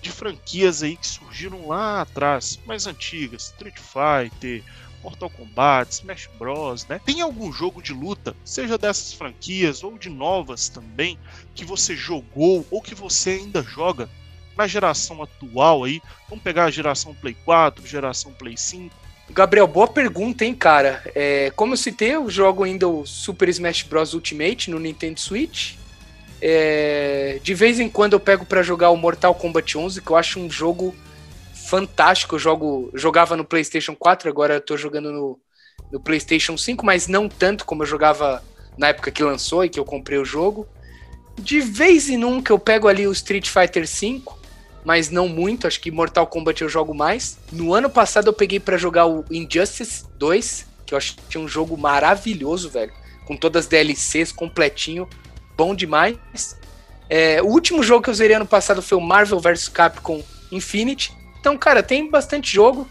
[0.00, 4.62] de franquias aí que surgiram lá atrás, mais antigas, Street Fighter,
[5.02, 7.00] Mortal Kombat, Smash Bros, né?
[7.04, 11.18] Tem algum jogo de luta, seja dessas franquias ou de novas também,
[11.54, 14.08] que você jogou ou que você ainda joga,
[14.56, 18.94] na geração atual aí, vamos pegar a geração Play 4, geração Play 5.
[19.34, 21.02] Gabriel, boa pergunta, hein, cara?
[21.14, 24.12] É, como eu citei, eu jogo ainda o Super Smash Bros.
[24.12, 25.76] Ultimate no Nintendo Switch.
[26.38, 30.16] É, de vez em quando eu pego para jogar o Mortal Kombat 11, que eu
[30.16, 30.94] acho um jogo
[31.54, 32.34] fantástico.
[32.34, 35.40] Eu jogo, jogava no PlayStation 4, agora eu tô jogando no,
[35.90, 38.44] no PlayStation 5, mas não tanto como eu jogava
[38.76, 40.68] na época que lançou e que eu comprei o jogo.
[41.40, 44.20] De vez em nunca eu pego ali o Street Fighter V,
[44.84, 47.38] mas não muito, acho que Mortal Kombat eu jogo mais.
[47.50, 51.76] No ano passado eu peguei para jogar o Injustice 2, que eu tinha um jogo
[51.76, 52.92] maravilhoso, velho,
[53.24, 55.08] com todas as DLCs completinho,
[55.56, 56.18] bom demais.
[57.08, 61.12] É, o último jogo que eu zerei ano passado foi o Marvel vs Capcom Infinity.
[61.38, 62.88] Então, cara, tem bastante jogo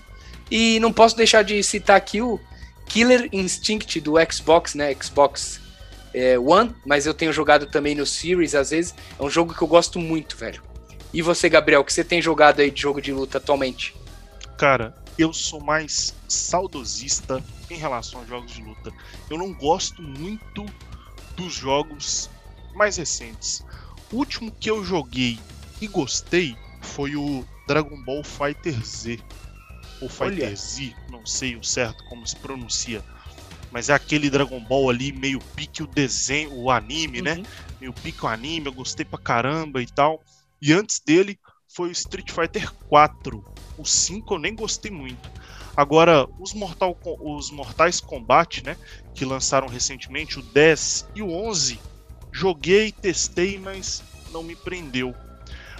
[0.49, 2.39] e não posso deixar de citar aqui o
[2.85, 4.93] Killer Instinct do Xbox, né?
[4.93, 5.59] Xbox
[6.13, 8.93] é, One, mas eu tenho jogado também no Series às vezes.
[9.19, 10.70] É um jogo que eu gosto muito, velho.
[11.13, 13.95] E você, Gabriel, o que você tem jogado aí de jogo de luta atualmente?
[14.57, 18.91] Cara, eu sou mais saudosista em relação a jogos de luta.
[19.29, 20.65] Eu não gosto muito
[21.35, 22.29] dos jogos
[22.73, 23.63] mais recentes.
[24.11, 25.39] O último que eu joguei
[25.81, 29.19] e gostei foi o Dragon Ball Fighter Z.
[30.01, 30.55] Ou Fighter.
[30.55, 33.03] Z, não sei o certo como se pronuncia.
[33.71, 37.35] Mas é aquele Dragon Ball ali, meio pique o desenho, o anime, né?
[37.35, 37.43] Uhum.
[37.79, 40.21] Meio pique o anime, eu gostei pra caramba e tal.
[40.61, 43.43] E antes dele foi o Street Fighter 4.
[43.77, 45.29] O 5 eu nem gostei muito.
[45.75, 48.75] Agora, os, Mortal, os Mortais Kombat, né?
[49.15, 51.79] Que lançaram recentemente, o 10 e o 11,
[52.31, 55.15] joguei, testei, mas não me prendeu.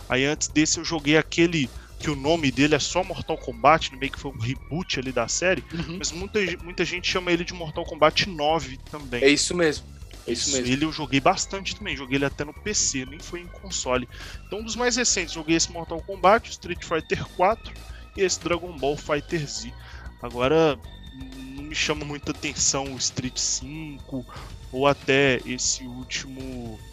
[0.10, 4.12] Aí antes desse eu joguei aquele que o nome dele é só Mortal Kombat, meio
[4.12, 5.98] que foi um reboot ali da série, Uhum.
[6.00, 9.24] mas muita, muita gente chama ele de Mortal Kombat 9 também.
[9.24, 9.86] É isso mesmo.
[10.26, 10.74] É isso mesmo.
[10.74, 14.08] Ele eu joguei bastante também, joguei ele até no PC, nem foi em console.
[14.46, 17.74] Então, um dos mais recentes, joguei esse Mortal Kombat, Street Fighter 4
[18.16, 19.74] e esse Dragon Ball Fighter Z.
[20.22, 20.80] Agora,
[21.12, 24.26] não me chama muita atenção o Street 5
[24.72, 26.84] ou até esse último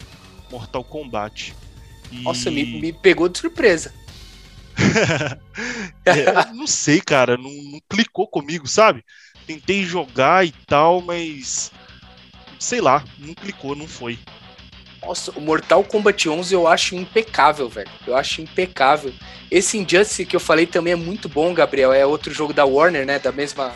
[0.51, 1.57] Mortal Kombat.
[2.11, 3.93] E- Nossa, me, me pegou de surpresa.
[6.07, 9.05] É, não sei, cara, não, não clicou comigo, sabe?
[9.47, 11.73] Tentei jogar e tal, mas
[12.59, 14.19] sei lá, não clicou, não foi.
[15.03, 17.91] Nossa, o Mortal Kombat 11 eu acho impecável, velho.
[18.07, 19.13] Eu acho impecável.
[19.51, 21.93] Esse Injustice que eu falei também é muito bom, Gabriel.
[21.93, 23.19] É outro jogo da Warner, né?
[23.19, 23.73] Da mesma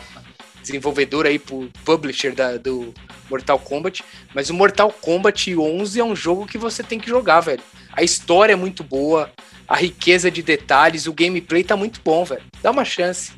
[0.61, 2.93] desenvolvedora aí, publisher da, do
[3.29, 4.03] Mortal Kombat.
[4.33, 7.61] Mas o Mortal Kombat 11 é um jogo que você tem que jogar, velho.
[7.93, 9.31] A história é muito boa,
[9.67, 12.43] a riqueza de detalhes, o gameplay tá muito bom, velho.
[12.61, 13.31] Dá uma chance.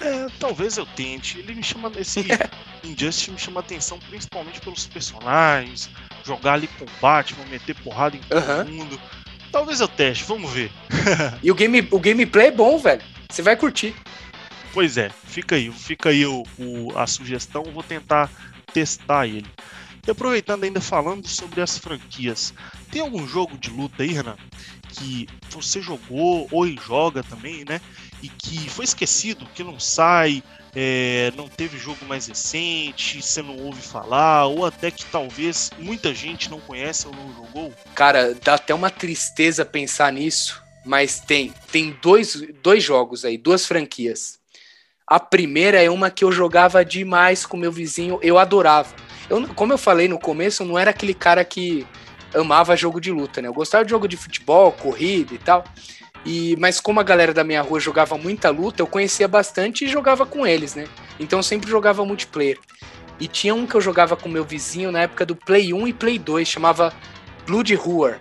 [0.00, 1.38] É, talvez eu tente.
[1.38, 2.24] Ele me chama esse
[2.84, 5.90] Injustice me chama atenção principalmente pelos personagens,
[6.24, 8.64] jogar ali combate, vou meter porrada em todo Aham.
[8.64, 9.00] mundo.
[9.50, 10.70] Talvez eu teste, vamos ver.
[11.42, 13.02] E o, game, o gameplay é bom, velho.
[13.30, 13.94] Você vai curtir.
[14.72, 18.30] Pois é, fica aí, fica aí o, o- a sugestão, eu vou tentar
[18.72, 19.46] testar ele.
[20.06, 22.54] E aproveitando ainda falando sobre as franquias,
[22.90, 24.36] tem algum jogo de luta aí, Renan,
[24.90, 27.80] que você jogou ou joga também, né?
[28.22, 30.42] E que foi esquecido, que não sai,
[30.74, 36.14] é, não teve jogo mais recente, você não ouve falar, ou até que talvez muita
[36.14, 37.72] gente não conhece ou não jogou?
[37.94, 41.52] Cara, dá até uma tristeza pensar nisso, mas tem.
[41.70, 44.38] Tem dois, dois jogos aí, duas franquias.
[45.06, 48.94] A primeira é uma que eu jogava demais com meu vizinho, eu adorava.
[49.28, 51.86] Eu, como eu falei no começo, eu não era aquele cara que
[52.34, 53.48] amava jogo de luta, né?
[53.48, 55.64] Eu gostava de jogo de futebol, corrida e tal.
[56.28, 59.88] E, mas como a galera da minha rua jogava muita luta, eu conhecia bastante e
[59.88, 60.86] jogava com eles, né?
[61.18, 62.58] Então eu sempre jogava multiplayer.
[63.18, 65.92] E tinha um que eu jogava com meu vizinho na época do Play 1 e
[65.94, 66.92] Play 2, chamava
[67.46, 68.20] Blood Roar.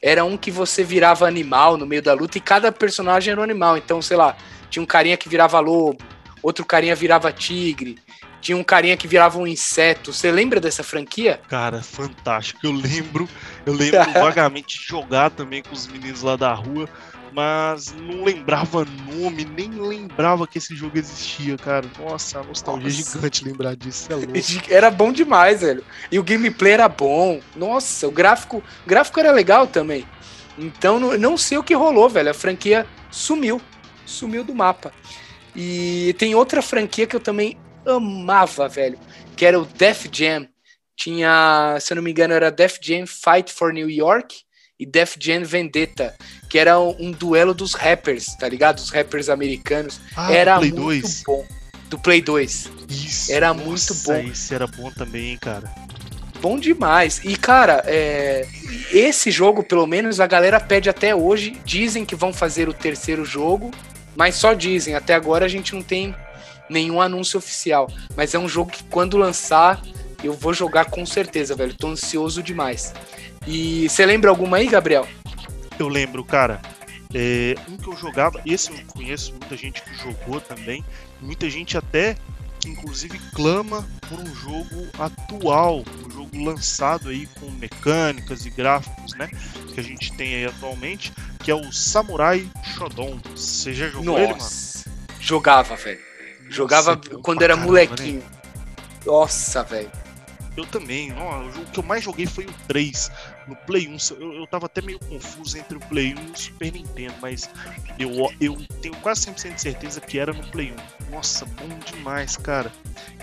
[0.00, 3.44] Era um que você virava animal no meio da luta e cada personagem era um
[3.44, 3.76] animal.
[3.76, 4.36] Então, sei lá,
[4.70, 5.98] tinha um carinha que virava lobo,
[6.40, 7.98] outro carinha virava tigre,
[8.40, 10.12] tinha um carinha que virava um inseto.
[10.12, 11.40] Você lembra dessa franquia?
[11.48, 12.60] Cara, fantástico.
[12.62, 13.28] Eu lembro,
[13.66, 16.88] eu lembro vagamente de jogar também com os meninos lá da rua,
[17.32, 21.86] mas não lembrava nome, nem lembrava que esse jogo existia, cara.
[21.98, 23.18] Nossa, a nostalgia Nossa.
[23.18, 24.32] gigante lembrar disso, é louco.
[24.68, 25.84] Era bom demais, velho.
[26.10, 27.40] E o gameplay era bom.
[27.56, 30.06] Nossa, o gráfico, o gráfico era legal também.
[30.58, 32.30] Então, não, não sei o que rolou, velho.
[32.30, 33.60] A franquia sumiu.
[34.04, 34.92] Sumiu do mapa.
[35.54, 38.98] E tem outra franquia que eu também amava, velho,
[39.36, 40.46] que era o Def Jam.
[40.96, 44.36] Tinha, se eu não me engano, era Def Jam Fight for New York
[44.78, 46.16] e Def Jam Vendetta,
[46.48, 48.78] que era um, duelo dos rappers, tá ligado?
[48.78, 50.00] Os rappers americanos.
[50.16, 51.22] Ah, era do Play muito 2.
[51.26, 51.46] bom.
[51.88, 52.70] Do Play 2.
[52.88, 53.32] Isso.
[53.32, 54.30] Era nossa, muito bom.
[54.32, 55.72] Esse era bom também, hein, cara.
[56.40, 57.20] Bom demais.
[57.24, 58.46] E, cara, é,
[58.92, 61.60] esse jogo, pelo menos, a galera pede até hoje.
[61.64, 63.70] Dizem que vão fazer o terceiro jogo,
[64.16, 64.94] mas só dizem.
[64.94, 66.14] Até agora a gente não tem
[66.70, 67.90] nenhum anúncio oficial.
[68.16, 69.82] Mas é um jogo que, quando lançar,
[70.22, 71.74] eu vou jogar com certeza, velho.
[71.74, 72.94] Tô ansioso demais.
[73.46, 75.06] E você lembra alguma aí, Gabriel?
[75.78, 76.60] Eu lembro, cara.
[77.14, 80.84] É, um que eu jogava, esse eu conheço muita gente que jogou também,
[81.22, 82.16] muita gente até
[82.60, 89.14] que inclusive clama por um jogo atual, um jogo lançado aí com mecânicas e gráficos,
[89.14, 89.30] né,
[89.72, 91.12] que a gente tem aí atualmente,
[91.42, 93.20] que é o Samurai Shodown.
[93.34, 94.22] Você já jogou Nossa.
[94.22, 94.98] ele, mano?
[95.20, 96.00] Jogava, velho.
[96.48, 98.22] Jogava Nossa, quando era caramba, molequinho.
[99.06, 99.90] Nossa, velho.
[100.56, 101.12] Eu também.
[101.12, 103.10] Ó, o jogo que eu mais joguei foi o 3
[103.48, 103.96] no Play 1.
[104.20, 107.50] Eu, eu tava até meio confuso entre o Play 1 e o Super Nintendo, mas
[107.98, 110.72] eu, eu tenho quase 100% de certeza que era no Play
[111.08, 111.10] 1.
[111.10, 112.70] Nossa, bom demais, cara.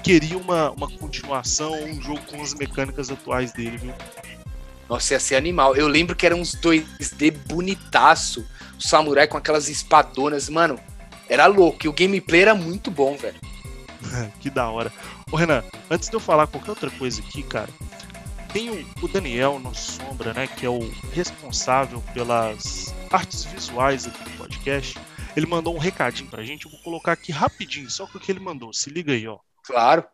[0.04, 3.94] Queria uma, uma continuação, um jogo com as mecânicas atuais dele, viu?
[4.90, 5.76] Nossa, ia ser animal.
[5.76, 8.46] Eu lembro que eram uns 2D bonitaço.
[8.78, 10.50] O samurai com aquelas espadonas.
[10.50, 10.80] Mano,
[11.28, 11.86] era louco.
[11.86, 13.40] E o gameplay era muito bom, velho.
[14.40, 14.92] que da hora.
[15.32, 17.70] Ô Renan, antes de eu falar qualquer outra coisa aqui, cara,
[18.56, 20.80] tem o, o Daniel, nosso sombra, né, que é o
[21.12, 24.98] responsável pelas artes visuais aqui do podcast.
[25.36, 28.32] Ele mandou um recadinho pra gente, eu vou colocar aqui rapidinho, só com o que
[28.32, 28.72] ele mandou.
[28.72, 29.40] Se liga aí, ó.
[29.62, 30.06] Claro.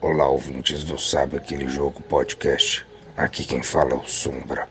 [0.00, 2.86] Olá, ouvintes do Sabe Aquele Jogo Podcast.
[3.16, 4.68] Aqui quem fala é o Sombra.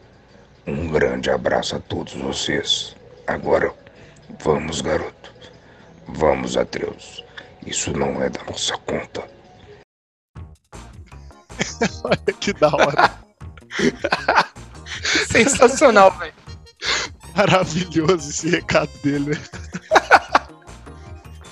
[0.65, 2.95] Um grande abraço a todos vocês.
[3.27, 3.75] Agora,
[4.41, 5.33] vamos, garoto.
[6.07, 7.21] Vamos, Atreus.
[7.65, 9.36] Isso não é da nossa conta.
[12.03, 13.11] Olha que da hora.
[15.29, 16.33] Sensacional, velho.
[17.35, 19.41] Maravilhoso esse recado dele, né?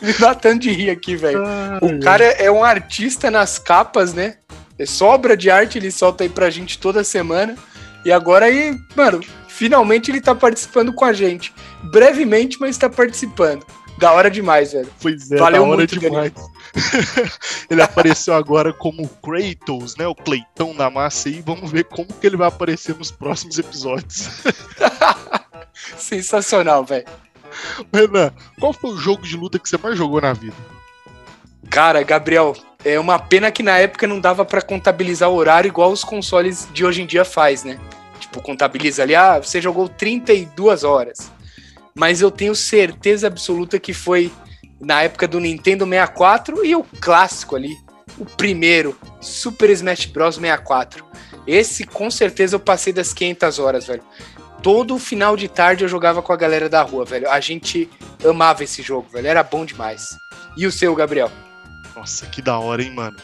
[0.02, 1.42] Me dá tanto de rir aqui, velho.
[1.82, 4.38] O cara é um artista nas capas, né?
[4.78, 7.56] É sobra de arte, ele solta aí pra gente toda semana.
[8.04, 11.54] E agora aí, mano, finalmente ele tá participando com a gente.
[11.84, 13.66] Brevemente, mas tá participando.
[13.98, 14.90] Da hora demais, velho.
[15.02, 16.34] Pois é, Valeu da hora muito, demais.
[17.70, 20.06] ele apareceu agora como Kratos, né?
[20.06, 21.42] O Cleitão da massa aí.
[21.46, 24.30] Vamos ver como que ele vai aparecer nos próximos episódios.
[25.98, 27.06] Sensacional, velho.
[27.94, 30.56] Renan, qual foi o jogo de luta que você mais jogou na vida?
[31.70, 32.54] Cara, Gabriel,
[32.84, 36.68] é uma pena que na época não dava pra contabilizar o horário igual os consoles
[36.74, 37.80] de hoje em dia faz, né?
[38.20, 41.32] Tipo, contabiliza ali, ah, você jogou 32 horas.
[41.98, 44.30] Mas eu tenho certeza absoluta que foi
[44.82, 47.74] na época do Nintendo 64 e o clássico ali,
[48.18, 51.06] o primeiro, Super Smash Bros 64.
[51.48, 54.04] Esse com certeza eu passei das 500 horas, velho.
[54.62, 57.30] Todo final de tarde eu jogava com a galera da rua, velho.
[57.30, 57.90] A gente
[58.28, 59.28] amava esse jogo, velho.
[59.28, 60.18] Era bom demais.
[60.58, 61.32] E o seu, Gabriel?
[61.96, 63.16] Nossa, que da hora, hein, mano?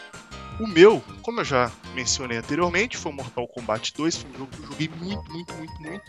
[0.59, 4.17] O meu, como eu já mencionei anteriormente, foi Mortal Kombat 2.
[4.17, 6.03] Foi um jogo que eu joguei muito, muito, muito, muito.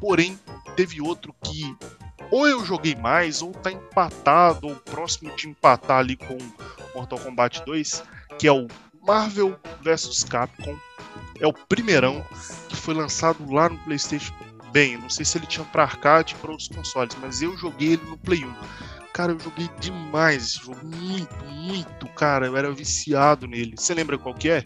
[0.00, 0.38] Porém,
[0.76, 1.76] teve outro que
[2.30, 6.36] ou eu joguei mais, ou tá empatado, ou próximo de empatar ali com
[6.94, 8.02] Mortal Kombat 2,
[8.38, 8.68] que é o
[9.02, 10.76] Marvel vs Capcom.
[11.40, 12.24] É o primeirão
[12.68, 14.34] que foi lançado lá no PlayStation.
[14.72, 17.94] Bem, não sei se ele tinha para arcade e para outros consoles, mas eu joguei
[17.94, 18.54] ele no Play 1.
[19.14, 22.46] Cara, eu joguei demais esse jogo, muito, muito, cara.
[22.46, 23.74] Eu era viciado nele.
[23.76, 24.64] Você lembra qual que é?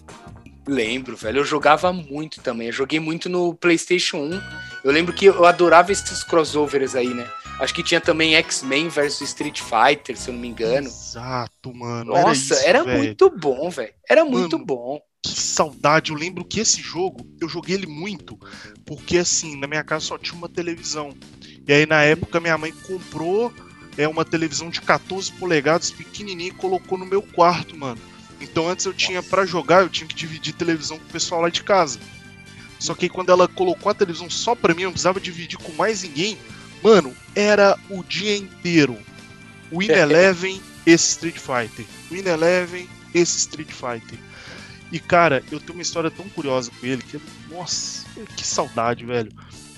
[0.67, 1.39] Lembro, velho.
[1.39, 2.67] Eu jogava muito também.
[2.67, 4.41] Eu joguei muito no PlayStation 1.
[4.85, 7.29] Eu lembro que eu adorava esses crossovers aí, né?
[7.61, 10.89] Acho que tinha também X-Men versus Street Fighter, se eu não me engano.
[10.89, 12.13] Exato, mano.
[12.13, 13.93] Nossa, isso, era, muito bom, velho.
[14.09, 15.01] Era muito Mano, bom.
[15.23, 16.11] Que saudade.
[16.11, 18.37] Eu lembro que esse jogo, eu joguei ele muito,
[18.85, 21.15] porque assim, na minha casa só tinha uma televisão.
[21.67, 23.53] E aí na época minha mãe comprou
[23.97, 28.01] é uma televisão de 14 polegadas pequenininha e colocou no meu quarto, mano.
[28.41, 31.49] Então antes eu tinha pra jogar, eu tinha que dividir televisão com o pessoal lá
[31.49, 32.01] de casa.
[32.83, 35.71] Só que quando ela colocou a televisão só pra mim, eu não precisava dividir com
[35.75, 36.37] mais ninguém.
[36.83, 38.99] Mano, era o dia inteiro.
[39.71, 41.87] Win Eleven, esse Street Fighter.
[42.11, 44.19] Win Eleven, esse Street Fighter.
[44.91, 48.05] E cara, eu tenho uma história tão curiosa com ele que, nossa,
[48.37, 49.31] que saudade, velho.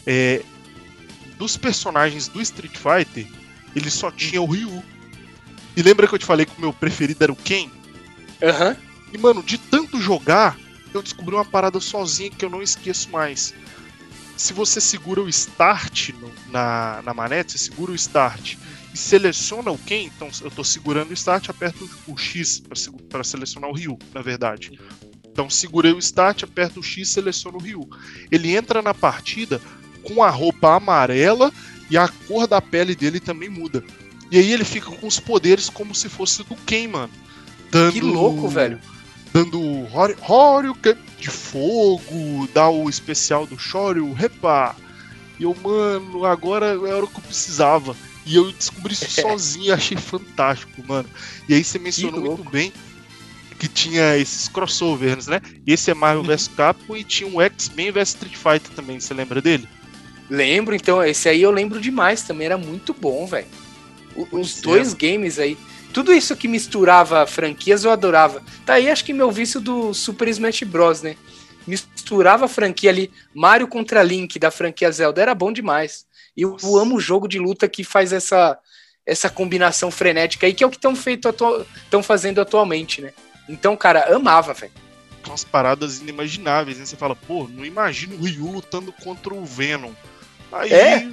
[0.07, 0.43] É,
[1.37, 3.31] dos personagens do Street Fighter,
[3.77, 4.83] ele só tinha o Ryu.
[5.77, 7.71] E lembra que eu te falei que o meu preferido era o Ken?
[8.43, 8.75] Aham.
[9.13, 10.59] E, mano, de tanto jogar,
[10.97, 13.55] eu descobri uma parada sozinha que eu não esqueço mais.
[14.37, 18.57] Se você segura o Start no- na, na manete, você segura o Start
[18.93, 22.63] e seleciona o Ken, então eu tô segurando o Start, aperto o X
[23.09, 24.79] para selecionar o Ryu, na verdade.
[25.31, 27.89] Então segurei o Start, aperto o X, seleciono o Ryu.
[28.31, 29.61] Ele entra na partida
[30.03, 31.53] com a roupa amarela
[31.91, 33.83] e a cor da pele dele também muda.
[34.31, 37.13] E aí ele fica com os poderes como se fosse do Ken, mano.
[37.71, 37.93] Dando...
[37.93, 38.81] Que louco, velho.
[39.35, 39.61] Dando
[39.93, 44.77] Hori- Horyuken de fogo, dá o especial do Shoryu, repa.
[45.39, 47.97] E eu, mano, agora era o que eu precisava.
[48.25, 51.09] E eu descobri isso sozinho e achei fantástico, mano.
[51.49, 52.73] E aí você mencionou muito bem
[53.59, 55.41] que tinha esses crossovers, né?
[55.67, 59.43] Esse é Marvel vs Capcom e tinha um X-Men vs Street Fighter também, você lembra
[59.43, 59.69] dele?
[60.31, 63.47] Lembro, então, esse aí eu lembro demais também, era muito bom, velho.
[64.15, 64.99] O- Pois Os é, dois mano.
[65.01, 65.59] games aí.
[65.95, 68.43] Tudo isso que misturava franquias eu adorava.
[68.67, 71.17] Tá aí, acho que meu vício do Super Smash Bros, né?
[71.69, 76.05] Misturava a franquia ali, Mario contra Link da franquia Zelda, era bom demais.
[76.37, 76.67] E eu Nossa.
[76.81, 78.59] amo o jogo de luta que faz essa,
[79.07, 83.13] essa combinação frenética aí, que é o que estão feito estão fazendo atualmente, né?
[83.49, 84.73] Então, cara, amava, velho.
[85.25, 86.87] Umas paradas inimagináveis, né?
[86.87, 89.93] Você fala, pô, não imagino o Ryu lutando contra o Venom.
[90.51, 91.09] Aí É.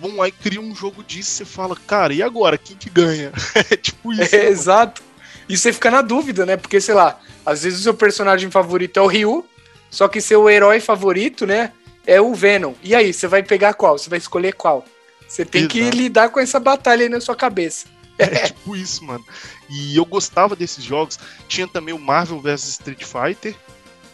[0.00, 2.58] vão lá e criam um jogo disso, você fala, cara, e agora?
[2.58, 3.32] Quem que ganha?
[3.70, 4.34] É tipo isso.
[4.34, 5.02] É, né, exato.
[5.48, 6.56] E você fica na dúvida, né?
[6.56, 9.46] Porque, sei lá, às vezes o seu personagem favorito é o Ryu,
[9.90, 11.72] só que seu herói favorito, né,
[12.06, 12.74] é o Venom.
[12.82, 13.98] E aí, você vai pegar qual?
[13.98, 14.84] Você vai escolher qual?
[15.26, 15.96] Você tem que Exato.
[15.96, 17.86] lidar com essa batalha aí na sua cabeça.
[18.18, 19.24] É tipo isso, mano.
[19.68, 21.18] E eu gostava desses jogos.
[21.48, 23.54] Tinha também o Marvel vs Street Fighter.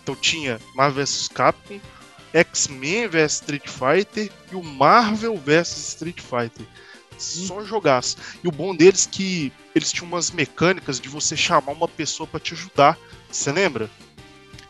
[0.03, 1.79] Então tinha Marvel vs Capcom,
[2.33, 6.67] X-Men vs Street Fighter e o Marvel vs Street Fighter.
[7.19, 8.17] Só jogaço.
[8.43, 12.27] E o bom deles é que eles tinham umas mecânicas de você chamar uma pessoa
[12.27, 12.99] pra te ajudar.
[13.31, 13.89] Você lembra?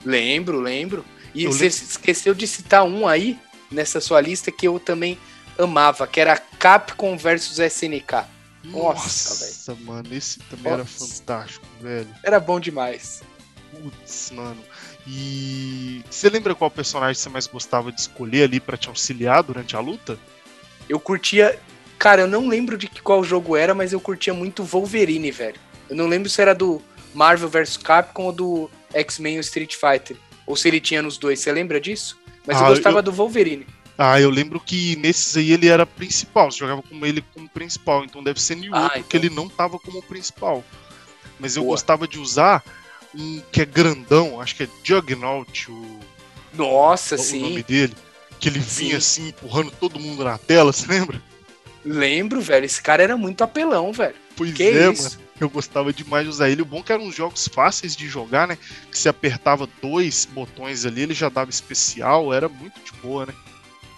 [0.05, 1.05] Lembro, lembro.
[1.35, 1.79] E Eu você lembro.
[1.79, 3.39] esqueceu de citar um aí,
[3.71, 5.19] nessa sua lista, que eu também
[5.59, 8.25] amava, que era Capcom versus SNK.
[8.65, 11.07] Nossa, Nossa, mano, esse também era Nossa.
[11.17, 12.09] fantástico, velho.
[12.23, 13.23] Era bom demais.
[13.73, 14.63] Putz, mano.
[15.07, 19.75] E você lembra qual personagem você mais gostava de escolher ali pra te auxiliar durante
[19.77, 20.19] a luta?
[20.89, 21.59] Eu curtia.
[21.99, 25.59] Cara, eu não lembro de qual jogo era, mas eu curtia muito Wolverine, velho.
[25.89, 26.81] Eu não lembro se era do
[27.15, 30.17] Marvel vs Capcom ou do X-Men ou Street Fighter.
[30.47, 31.41] Ou se ele tinha nos dois.
[31.41, 32.19] Você lembra disso?
[32.47, 33.67] Mas eu Ah, gostava eu- do Wolverine.
[33.97, 38.05] Ah, eu lembro que nesses aí ele era principal, você jogava com ele como principal,
[38.05, 39.21] então deve ser nenhum Ah, outro então.
[39.21, 40.65] ele não tava como principal.
[41.39, 41.75] Mas eu Boa.
[41.75, 42.65] gostava de usar
[43.15, 46.01] um que é grandão, acho que é Juggernaut, o,
[46.55, 47.43] Nossa, o sim.
[47.43, 47.95] nome dele,
[48.39, 48.97] que ele vinha Sim.
[48.97, 51.21] assim empurrando todo mundo na tela, você lembra?
[51.85, 52.65] Lembro, velho.
[52.65, 54.15] Esse cara era muito apelão, velho.
[54.37, 55.03] Pois Que é, isso?
[55.03, 55.23] mano.
[55.41, 56.63] Eu gostava demais de usar ele.
[56.63, 58.57] O bom é que eram uns jogos fáceis de jogar, né?
[58.91, 63.35] Que se apertava dois botões ali, ele já dava especial, era muito de boa, né?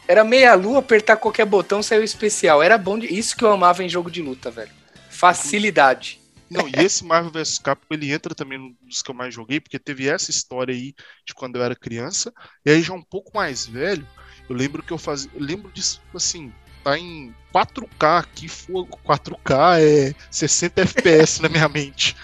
[0.09, 2.62] Era meia lua, apertar qualquer botão saiu especial.
[2.62, 3.07] Era bom de...
[3.07, 4.71] Isso que eu amava em jogo de luta, velho.
[5.11, 6.19] Facilidade.
[6.55, 9.61] Não, e esse Marvel vs Capcom, ele entra também num dos que eu mais joguei,
[9.61, 10.95] porque teve essa história aí
[11.27, 12.33] de quando eu era criança,
[12.65, 14.07] e aí já um pouco mais velho,
[14.49, 16.53] eu lembro que eu fazia, eu lembro disso, assim,
[16.85, 22.15] tá em 4K aqui, for- 4K é 60 FPS na minha mente.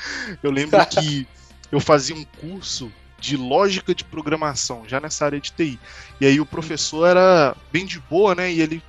[0.42, 1.26] Eu lembro que
[1.72, 5.80] eu fazia um curso de lógica de programação, já nessa área de TI.
[6.20, 8.52] E aí o professor era bem de boa, né?
[8.52, 8.82] E ele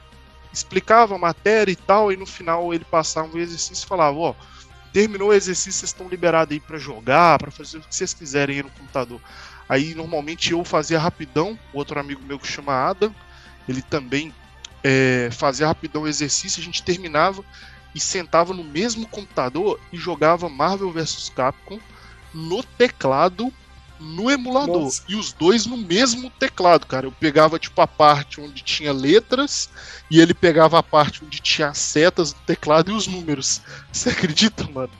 [0.53, 4.35] explicava a matéria e tal, e no final ele passava um exercício e falava, ó,
[4.91, 8.57] terminou o exercício, vocês estão liberados aí pra jogar, pra fazer o que vocês quiserem
[8.57, 9.21] aí no computador.
[9.67, 13.13] Aí normalmente eu fazia rapidão, outro amigo meu que chama Adam,
[13.67, 14.33] ele também
[14.83, 17.43] é, fazia rapidão o exercício, a gente terminava
[17.93, 21.79] e sentava no mesmo computador e jogava Marvel vs Capcom
[22.33, 23.51] no teclado
[24.01, 24.83] no emulador.
[24.83, 25.03] Nossa.
[25.07, 27.05] E os dois no mesmo teclado, cara.
[27.05, 29.69] Eu pegava tipo a parte onde tinha letras
[30.09, 33.61] e ele pegava a parte onde tinha setas do teclado e os números.
[33.91, 34.91] Você acredita, mano?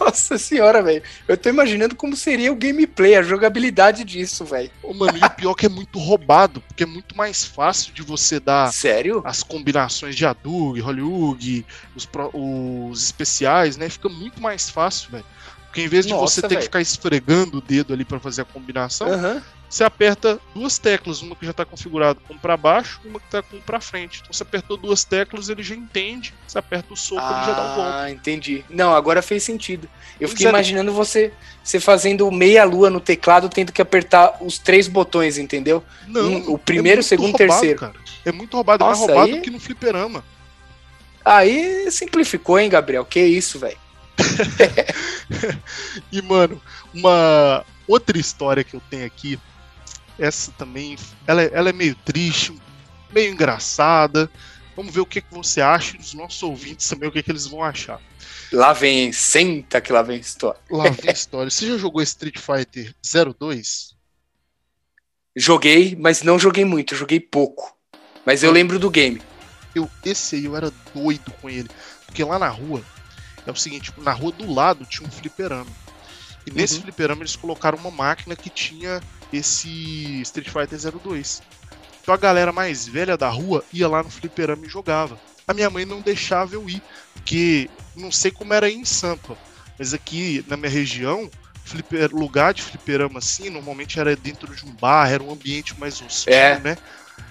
[0.00, 1.02] Nossa senhora, velho.
[1.26, 4.70] Eu tô imaginando como seria o gameplay, a jogabilidade disso, velho.
[4.82, 7.92] Ô, mano, e o pior é que é muito roubado, porque é muito mais fácil
[7.92, 9.22] de você dar Sério?
[9.24, 11.66] as combinações de Hadouken, Hollywood,
[11.96, 13.88] os, os especiais, né?
[13.88, 15.26] Fica muito mais fácil, velho.
[15.70, 16.58] Porque em vez de Nossa, você ter velho.
[16.60, 19.40] que ficar esfregando o dedo ali pra fazer a combinação, Aham.
[19.68, 23.40] você aperta duas teclas, uma que já tá configurada como pra baixo, uma que tá
[23.40, 24.18] como pra frente.
[24.20, 26.34] Então você apertou duas teclas, ele já entende.
[26.44, 27.90] Você aperta o soco, ele já dá um golpe.
[27.94, 28.64] Ah, entendi.
[28.68, 29.88] Não, agora fez sentido.
[30.18, 30.48] Eu fiquei é.
[30.48, 35.84] imaginando você, você fazendo meia lua no teclado, tendo que apertar os três botões, entendeu?
[36.08, 37.78] Não, Um- o primeiro, muito segundo, roubado, terceiro.
[37.78, 37.94] Cara.
[38.24, 40.24] É muito roubado, é Nossa, mais roubado aí- que no fliperama.
[41.24, 43.04] Aí simplificou, hein, Gabriel?
[43.04, 43.78] Que isso, velho.
[46.12, 46.60] E, mano,
[46.92, 49.38] uma outra história que eu tenho aqui,
[50.18, 50.96] essa também,
[51.26, 52.54] ela, é- ela é meio triste,
[53.10, 54.30] meio engraçada.
[54.76, 57.30] Vamos ver o que, que você acha e os nossos ouvintes também, o que, que
[57.30, 58.00] eles vão achar.
[58.52, 60.60] Lá vem, senta que lá vem história.
[60.70, 61.50] Lá vem história.
[61.50, 62.94] Você já jogou Street Fighter
[63.38, 63.94] 02?
[65.36, 67.76] Joguei, mas não joguei muito, joguei pouco.
[68.26, 69.22] Mas eu lembro do game.
[69.74, 71.68] Eu, esse aí eu era doido com ele.
[72.06, 72.82] Porque lá na rua,
[73.50, 75.70] é o seguinte, tipo, na rua do lado tinha um fliperama.
[76.46, 76.82] E nesse Uhum.
[76.82, 79.00] fliperama eles colocaram uma máquina que tinha
[79.32, 81.42] esse Street Fighter 02.
[82.02, 85.18] Então a galera mais velha da rua ia lá no fliperama e jogava.
[85.46, 86.82] A minha mãe não deixava eu ir,
[87.14, 89.36] porque não sei como era em Sampa,
[89.78, 91.28] mas aqui na minha região,
[91.64, 96.00] fliper- lugar de fliperama assim, normalmente era dentro de um bar, era um ambiente mais
[96.00, 96.58] hostil, É.
[96.60, 96.78] né?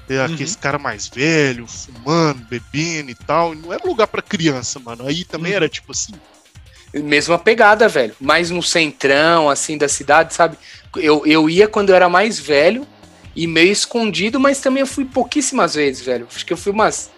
[0.10, 3.54] É, Aqueles cara mais velho, fumando, bebendo e tal.
[3.54, 5.06] Não era lugar pra criança, mano.
[5.08, 5.58] Aí também Uhum.
[5.58, 6.14] era tipo assim,
[6.92, 8.16] Mesma pegada, velho.
[8.20, 10.58] Mais no centrão, assim, da cidade, sabe?
[10.96, 12.88] Eu, eu ia quando eu era mais velho
[13.36, 16.28] e meio escondido, mas também eu fui pouquíssimas vezes, velho.
[16.34, 17.12] Acho que eu fui umas.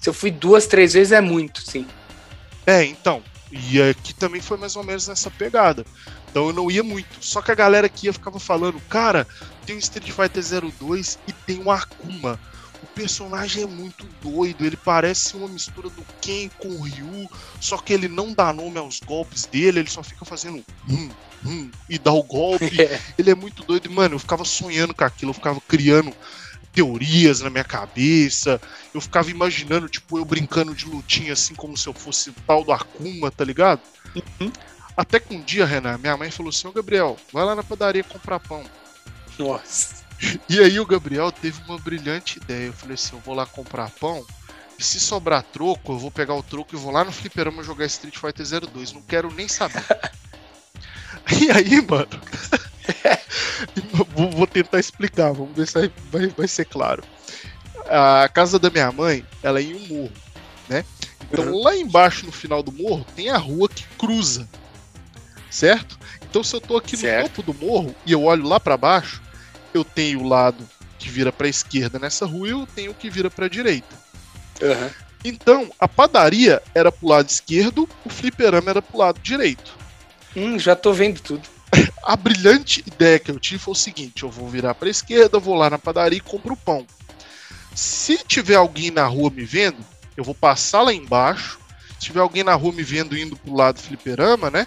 [0.00, 1.86] Se eu fui duas, três vezes é muito, sim.
[2.66, 3.22] É, então.
[3.50, 5.84] E aqui também foi mais ou menos nessa pegada.
[6.30, 7.08] Então eu não ia muito.
[7.20, 9.26] Só que a galera aqui ia ficava falando, cara,
[9.64, 10.42] tem o Street Fighter
[10.78, 12.38] 02 e tem o Akuma.
[12.82, 17.28] O personagem é muito doido, ele parece uma mistura do Ken com o Ryu,
[17.60, 21.10] só que ele não dá nome aos golpes dele, ele só fica fazendo hum,
[21.44, 22.70] hum, e dá o golpe.
[23.18, 26.14] ele é muito doido, e, mano, eu ficava sonhando com aquilo, eu ficava criando
[26.72, 28.60] teorias na minha cabeça,
[28.94, 32.64] eu ficava imaginando, tipo, eu brincando de lutinha assim como se eu fosse o tal
[32.64, 33.80] do Akuma, tá ligado?
[34.96, 38.02] Até que um dia, Renan, minha mãe falou assim, ô Gabriel, vai lá na padaria
[38.02, 38.64] comprar pão.
[39.38, 40.04] Nossa.
[40.48, 42.66] E aí o Gabriel teve uma brilhante ideia.
[42.66, 44.24] Eu falei assim, eu vou lá comprar pão.
[44.78, 47.86] E se sobrar troco, eu vou pegar o troco e vou lá no fliperama jogar
[47.86, 48.92] Street Fighter 02.
[48.92, 49.84] Não quero nem saber.
[51.40, 52.08] e aí, mano.
[54.14, 57.02] vou, tentar explicar, vamos ver se vai, vai, ser claro.
[57.86, 60.12] A casa da minha mãe, ela é em um morro,
[60.68, 60.84] né?
[61.30, 64.48] Então lá embaixo no final do morro tem a rua que cruza.
[65.50, 65.98] Certo?
[66.28, 67.30] Então se eu tô aqui no Certo.
[67.30, 69.22] topo do morro e eu olho lá pra baixo,
[69.72, 70.68] eu tenho o lado
[70.98, 73.96] que vira pra esquerda nessa rua e eu tenho o que vira pra direita.
[74.62, 74.90] Aham.
[75.24, 79.76] Então, a padaria era pro lado esquerdo, o fliperama era pro lado direito.
[80.36, 81.48] Hum, já tô vendo tudo.
[82.04, 85.54] A brilhante ideia que eu tive foi o seguinte: eu vou virar pra esquerda, vou
[85.54, 86.86] lá na padaria e compro o pão.
[87.74, 89.84] Se tiver alguém na rua me vendo,
[90.16, 91.58] eu vou passar lá embaixo.
[91.94, 94.66] Se tiver alguém na rua me vendo indo pro lado do fliperama, né?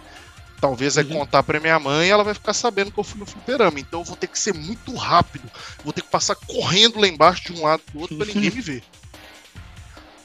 [0.62, 1.06] Talvez Uhum.
[1.06, 3.80] contar pra minha mãe e ela vai ficar sabendo que eu fui no fliperama.
[3.80, 5.49] Então eu vou ter que ser muito rápido.
[5.84, 8.62] Vou ter que passar correndo lá embaixo de um lado pro outro pra ninguém me
[8.62, 8.84] ver.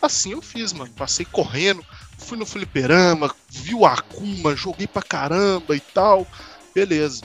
[0.01, 0.93] Assim eu fiz, mano.
[0.95, 1.83] Passei correndo,
[2.18, 6.27] fui no fliperama, vi o Akuma, joguei pra caramba e tal.
[6.77, 7.22] Beleza.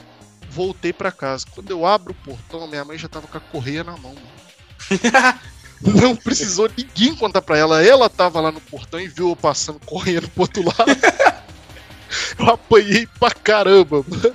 [0.50, 1.44] Voltei pra casa.
[1.54, 4.14] Quando eu abro o portão, minha mãe já tava com a correia na mão.
[6.00, 7.84] Não precisou ninguém contar pra ela.
[7.84, 10.90] Ela tava lá no portão e viu eu passando correndo pro outro lado.
[12.38, 14.32] Eu apanhei pra caramba, mano.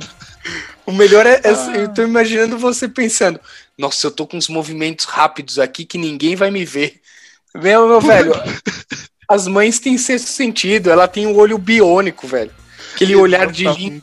[0.86, 1.76] O melhor é, é- Ah.
[1.76, 3.40] eu tô imaginando você pensando,
[3.78, 7.00] nossa, eu tô com uns movimentos rápidos aqui que ninguém vai me ver.
[7.54, 8.34] Meu, meu velho,
[9.30, 12.52] as mães têm sexto sentido, ela tem um olho biônico, velho.
[12.96, 14.02] Aquele olhar de lin-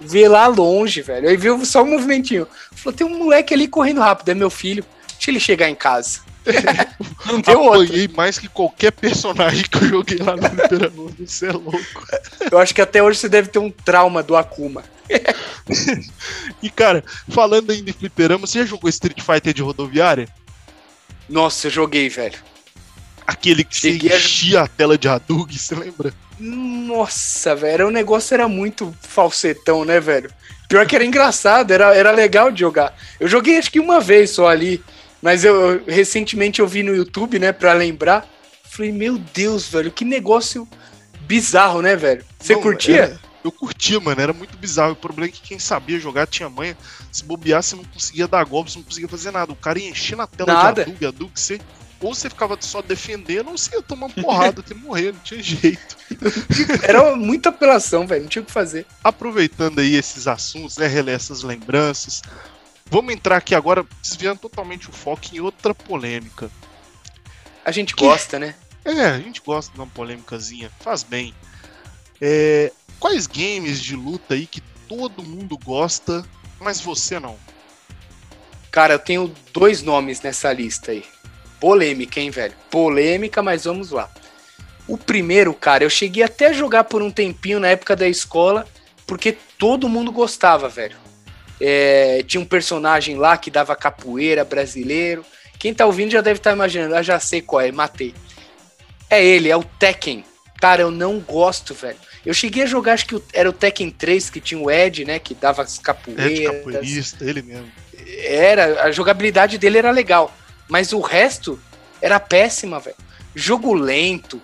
[0.00, 1.28] Ver lá longe, velho.
[1.28, 2.46] Aí viu só um movimentinho.
[2.72, 4.84] Falou, tem um moleque ali correndo rápido, é meu filho.
[5.12, 6.20] Deixa ele chegar em casa.
[7.26, 7.82] Não deu outro.
[7.84, 11.12] Apanhei mais que qualquer personagem que eu joguei lá no Fliperama.
[11.18, 12.06] Você é louco.
[12.50, 14.82] Eu acho que até hoje você deve ter um trauma do Akuma.
[16.62, 20.28] E cara, falando ainda em fliperama, você já jogou Street Fighter de rodoviária?
[21.28, 22.38] Nossa, eu joguei, velho.
[23.30, 26.12] Aquele que você Cheguei a- enchia a tela de Hadouken, você lembra?
[26.38, 30.32] Nossa, velho, o negócio era muito falsetão, né, velho?
[30.68, 32.96] Pior que era engraçado, era, era legal de jogar.
[33.20, 34.82] Eu joguei acho que uma vez só ali,
[35.22, 38.26] mas eu eu- recentemente eu vi no YouTube, né, pra lembrar.
[38.68, 40.66] Falei, meu Deus, velho, que negócio
[41.22, 42.24] bizarro, né, velho?
[42.40, 42.96] Você Não, curtia?
[42.96, 44.92] era- eu curtia, mano, era muito bizarro.
[44.92, 46.76] O problema é que quem sabia jogar tinha manha.
[47.12, 49.52] Se bobear, você não conseguia dar golpe, você não conseguia fazer nada.
[49.52, 50.84] O cara ia enchendo a tela Nada.
[50.84, 51.60] de Hadouken, Hadouken, você...
[52.00, 55.42] Ou você ficava só defendendo, ou você ia tomar uma porrada até morrer, não tinha
[55.42, 55.96] jeito.
[56.82, 58.86] Era muita apelação, velho, não tinha o que fazer.
[59.04, 62.22] aproveitando aí esses assuntos, né, reler essas lembranças,
[62.86, 66.50] vamos entrar aqui agora, desviando totalmente o foco em outra polêmica.
[67.64, 68.54] A gente Que- gosta, né?
[68.82, 71.34] É, a gente gosta de uma polêmicazinha, faz bem.
[72.18, 76.24] É, quais games de luta aí que todo mundo gosta,
[76.58, 77.36] mas você não?
[78.70, 81.04] Cara, eu tenho dois nomes nessa lista aí.
[81.60, 82.54] Polêmica, hein, velho?
[82.70, 84.10] Polêmica, mas vamos lá.
[84.88, 88.66] O primeiro, cara, eu cheguei até a jogar por um tempinho na época da escola,
[89.06, 90.96] porque todo mundo gostava, velho.
[91.60, 95.24] É, tinha um personagem lá que dava capoeira brasileiro.
[95.58, 98.14] Quem tá ouvindo já deve estar imaginando, ah, já sei qual é, matei.
[99.10, 100.24] É ele, é o Tekken.
[100.58, 101.98] Cara, eu não gosto, velho.
[102.24, 105.18] Eu cheguei a jogar, acho que era o Tekken 3, que tinha o Ed, né,
[105.18, 106.56] que dava as capoeiras.
[106.56, 107.70] capoeirista, ele mesmo.
[108.24, 110.34] Era, a jogabilidade dele era legal,
[110.70, 111.60] mas o resto
[112.00, 112.96] era péssima, velho.
[113.34, 114.40] Jogo lento.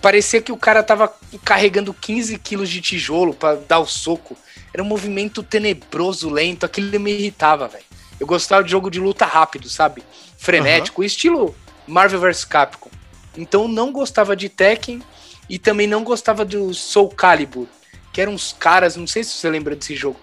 [0.00, 1.12] Parecia que o cara tava
[1.44, 4.36] carregando 15 quilos de tijolo pra dar o soco.
[4.72, 7.84] Era um movimento tenebroso, lento, aquilo me irritava, velho.
[8.18, 10.02] Eu gostava de jogo de luta rápido, sabe?
[10.38, 11.54] Frenético, estilo
[11.86, 12.90] Marvel vs Capcom.
[13.36, 15.02] Então não gostava de Tekken
[15.48, 17.66] e também não gostava do Soul Calibur,
[18.12, 20.18] que eram uns caras, não sei se você lembra desse jogo.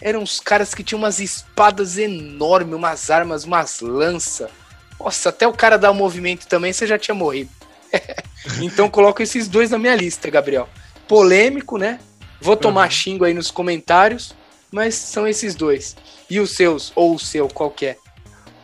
[0.00, 4.50] Eram uns caras que tinham umas espadas enormes, umas armas, umas lanças.
[4.98, 7.50] Nossa, até o cara dar o um movimento também, você já tinha morrido.
[8.60, 10.68] então coloco esses dois na minha lista, Gabriel.
[11.06, 12.00] Polêmico, né?
[12.40, 12.90] Vou tomar uhum.
[12.90, 14.34] xingo aí nos comentários,
[14.70, 15.96] mas são esses dois.
[16.28, 17.98] E os seus, ou o seu, qualquer?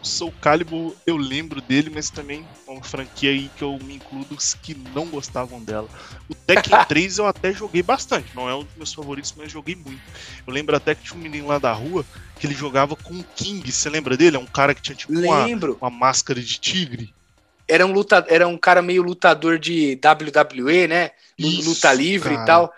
[0.03, 3.97] O Soul Calibur eu lembro dele, mas também é uma franquia aí que eu me
[3.97, 5.89] incluo dos que não gostavam dela.
[6.29, 9.77] O Tekken 3 eu até joguei bastante, não é um dos meus favoritos, mas joguei
[9.77, 10.01] muito.
[10.47, 12.05] Eu lembro até que tinha um menino lá da rua
[12.39, 14.37] que ele jogava com o King, você lembra dele?
[14.37, 15.47] É um cara que tinha tipo uma,
[15.81, 17.13] uma, máscara de tigre.
[17.69, 21.11] Era um, luta, era um cara meio lutador de WWE, né?
[21.39, 22.43] Isso, luta livre cara.
[22.43, 22.75] e tal.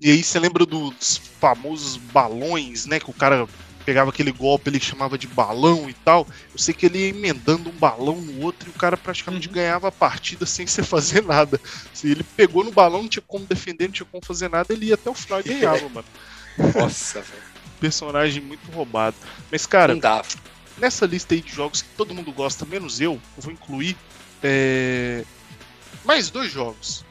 [0.00, 2.98] E aí você lembra dos famosos balões, né?
[2.98, 3.46] Que o cara
[3.86, 6.26] pegava aquele golpe, ele chamava de balão e tal.
[6.52, 9.54] Eu sei que ele ia emendando um balão no outro e o cara praticamente uhum.
[9.54, 11.60] ganhava a partida sem você fazer nada.
[11.94, 14.86] Se ele pegou no balão, não tinha como defender, não tinha como fazer nada, ele
[14.86, 16.08] ia até o final e ganhava, mano.
[16.74, 17.42] Nossa, velho.
[17.78, 19.16] Personagem muito roubado.
[19.52, 19.96] Mas, cara,
[20.76, 23.96] nessa lista aí de jogos que todo mundo gosta, menos eu, eu vou incluir
[24.42, 25.24] é...
[26.04, 27.04] mais dois jogos.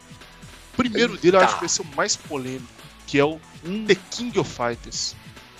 [0.73, 2.67] O primeiro dele eu acho que vai ser o mais polêmico,
[3.07, 3.39] que é o.
[3.87, 5.15] The King of Fighters.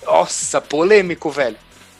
[0.06, 1.56] Nossa, polêmico, velho.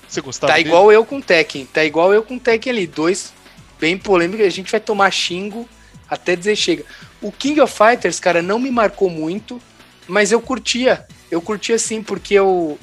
[0.09, 0.69] Você gostava Tá dele?
[0.69, 1.67] igual eu com o Tekken.
[1.67, 2.87] Tá igual eu com o Tekken ali.
[2.87, 3.33] Dois
[3.81, 4.47] bem polêmicos.
[4.47, 5.69] A gente vai tomar xingo
[6.09, 6.85] até dizer chega.
[7.21, 9.61] O King of Fighters, cara, não me marcou muito,
[10.07, 11.07] mas eu curtia.
[11.31, 12.79] Eu curtia sim, porque eu.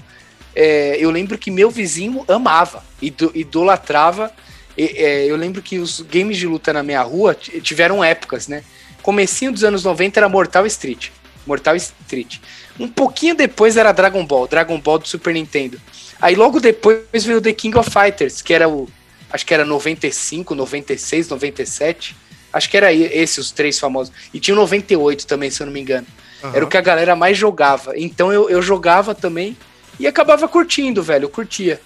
[0.55, 4.31] É, eu lembro que meu vizinho amava, idolatrava.
[4.77, 8.63] E, é, eu lembro que os games de luta na minha rua tiveram épocas, né?
[9.01, 11.09] Comecinho dos anos 90 era Mortal Street.
[11.45, 12.39] Mortal Street.
[12.79, 15.79] Um pouquinho depois era Dragon Ball, Dragon Ball do Super Nintendo.
[16.21, 18.89] Aí logo depois veio The King of Fighters, que era o.
[19.29, 22.15] Acho que era 95, 96, 97.
[22.51, 24.13] Acho que era esse os três famosos.
[24.31, 26.05] E tinha o 98 também, se eu não me engano.
[26.43, 26.51] Uhum.
[26.53, 27.97] Era o que a galera mais jogava.
[27.97, 29.57] Então eu, eu jogava também
[29.99, 31.25] e acabava curtindo, velho.
[31.25, 31.81] Eu curtia.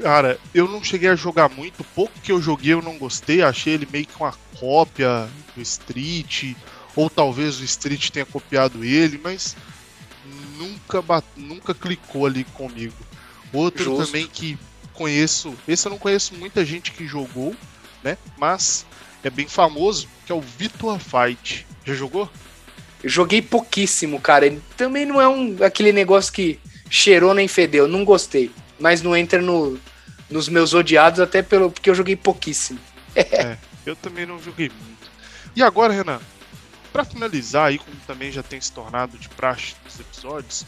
[0.00, 1.84] Cara, eu não cheguei a jogar muito.
[1.84, 3.42] Pouco que eu joguei eu não gostei.
[3.42, 6.54] Achei ele meio que uma cópia do Street
[6.98, 9.54] ou talvez o Street tenha copiado ele, mas
[10.56, 11.00] nunca,
[11.36, 12.96] nunca clicou ali comigo.
[13.52, 14.06] Outro Justo.
[14.06, 14.58] também que
[14.94, 17.54] conheço, esse eu não conheço muita gente que jogou,
[18.02, 18.18] né?
[18.36, 18.84] Mas
[19.22, 21.64] é bem famoso, que é o Virtua Fight.
[21.84, 22.28] Já jogou?
[23.00, 24.46] Eu joguei pouquíssimo, cara.
[24.46, 26.58] Ele também não é um aquele negócio que
[26.90, 28.50] cheirou nem fedeu, não gostei.
[28.76, 29.78] Mas não entra no,
[30.28, 32.80] nos meus odiados, até pelo, porque eu joguei pouquíssimo.
[33.14, 35.08] é, eu também não joguei muito.
[35.54, 36.18] E agora, Renan,
[36.92, 40.66] para finalizar aí, como também já tem se tornado de praxe nos episódios,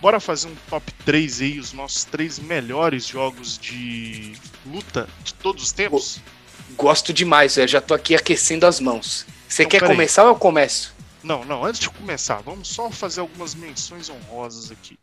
[0.00, 4.34] bora fazer um top 3 aí, os nossos três melhores jogos de
[4.66, 6.20] luta de todos os tempos?
[6.76, 9.26] Gosto demais, eu já tô aqui aquecendo as mãos.
[9.48, 10.28] Você então, quer começar aí.
[10.28, 10.94] ou eu começo?
[11.22, 14.98] Não, não, antes de começar, vamos só fazer algumas menções honrosas aqui.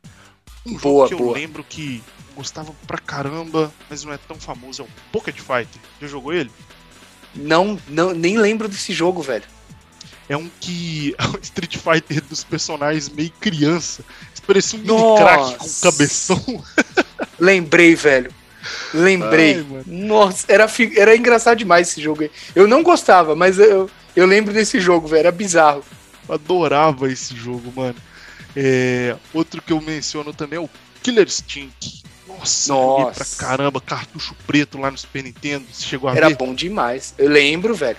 [0.65, 1.37] Um boa, jogo que boa.
[1.37, 2.03] eu lembro que
[2.35, 5.81] gostava pra caramba, mas não é tão famoso, é o Pocket Fighter.
[5.99, 6.51] Já jogou ele?
[7.33, 9.45] Não, não, nem lembro desse jogo, velho
[10.29, 14.03] é um que é um Street Fighter dos personagens meio criança.
[14.45, 16.63] Parecia um mini crack com cabeção.
[17.39, 18.33] Lembrei, velho.
[18.93, 19.57] Lembrei.
[19.57, 20.67] Ai, Nossa, era,
[20.97, 22.31] era engraçado demais esse jogo aí.
[22.55, 25.19] Eu não gostava, mas eu, eu lembro desse jogo, velho.
[25.19, 25.83] Era bizarro.
[26.27, 27.95] Eu adorava esse jogo, mano.
[28.55, 30.69] É, outro que eu menciono também é o
[31.01, 32.03] Killer Stink.
[32.27, 33.13] Nossa, Nossa.
[33.13, 35.65] pra caramba, cartucho preto lá no Super Nintendo.
[35.71, 36.35] Você chegou a Era ver?
[36.35, 37.13] bom demais.
[37.17, 37.97] Eu lembro, velho.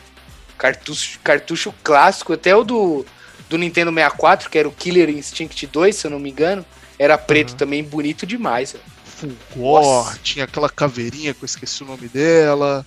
[0.63, 3.05] Cartucho, cartucho clássico, até o do,
[3.51, 6.65] do Nintendo 64, que era o Killer Instinct 2, se eu não me engano.
[6.97, 7.57] Era preto uhum.
[7.57, 8.77] também, bonito demais.
[9.05, 12.87] Fulgor, tinha aquela caveirinha que eu esqueci o nome dela.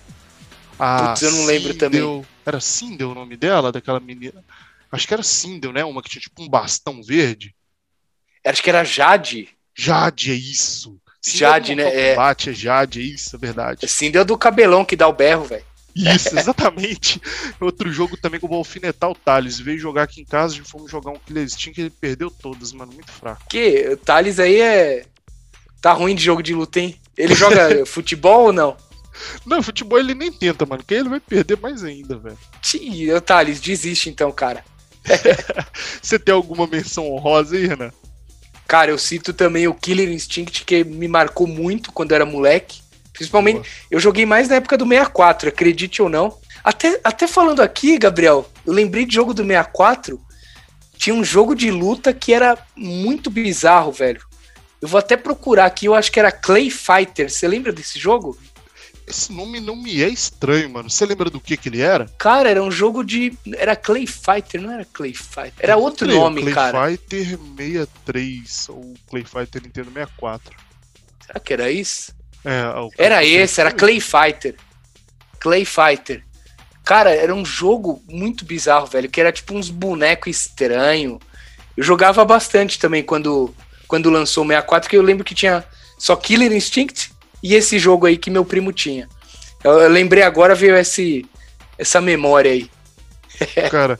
[0.78, 2.26] A Putz, eu não lembro Sindel, também.
[2.46, 4.42] Era Sindel o nome dela, daquela menina?
[4.90, 5.84] Acho que era Sindel, né?
[5.84, 7.54] Uma que tinha tipo um bastão verde.
[8.42, 9.50] Acho que era Jade.
[9.76, 10.98] Jade, é isso.
[11.20, 11.94] Sindel Jade, né?
[11.94, 12.10] É.
[12.14, 13.86] Combate, é Jade, é isso, é verdade.
[13.86, 15.75] Sindel é do cabelão que dá o berro, velho.
[15.96, 17.20] Isso, exatamente.
[17.58, 19.58] Outro jogo também que eu vou alfinetar o Thales.
[19.58, 22.72] Veio jogar aqui em casa e fomos jogar um Killer Instinct que ele perdeu todas,
[22.72, 22.92] mano.
[22.92, 23.42] Muito fraco.
[23.48, 23.88] Que?
[23.92, 25.06] O Thales aí é.
[25.80, 26.96] Tá ruim de jogo de luta, hein?
[27.16, 28.76] Ele joga futebol ou não?
[29.46, 30.84] Não, futebol ele nem tenta, mano.
[30.86, 32.38] Que ele vai perder mais ainda, velho.
[32.60, 34.62] Tia, Thales, desiste então, cara.
[36.02, 37.90] Você tem alguma menção honrosa aí, Renan?
[38.68, 42.80] Cara, eu cito também o Killer Instinct, que me marcou muito quando eu era moleque.
[43.16, 43.66] Principalmente, Boa.
[43.90, 46.38] eu joguei mais na época do 64, acredite ou não.
[46.62, 50.20] Até, até falando aqui, Gabriel, eu lembrei de jogo do 64
[50.96, 54.24] tinha um jogo de luta que era muito bizarro, velho.
[54.80, 57.30] Eu vou até procurar aqui, eu acho que era Clay Fighter.
[57.30, 58.36] Você lembra desse jogo?
[59.06, 60.90] Esse nome não me é estranho, mano.
[60.90, 62.06] Você lembra do que que ele era?
[62.18, 63.38] Cara, era um jogo de.
[63.56, 65.52] Era Clay Fighter, não era Clay Fighter.
[65.60, 66.88] Era outro Clay, nome, Clay cara.
[66.88, 70.56] Fighter 63 ou Clay Fighter Nintendo 64.
[71.24, 72.15] Será que era isso?
[72.46, 74.54] É, Era esse, era Clay Fighter.
[75.40, 76.24] Clay Fighter.
[76.84, 81.18] Cara, era um jogo muito bizarro, velho, que era tipo uns bonecos estranhos.
[81.76, 83.52] Eu jogava bastante também quando,
[83.88, 85.64] quando lançou o 64, que eu lembro que tinha
[85.98, 87.10] só Killer Instinct
[87.42, 89.08] e esse jogo aí que meu primo tinha.
[89.64, 91.26] Eu, eu lembrei agora, veio esse,
[91.76, 92.70] essa memória aí.
[93.68, 93.98] Cara,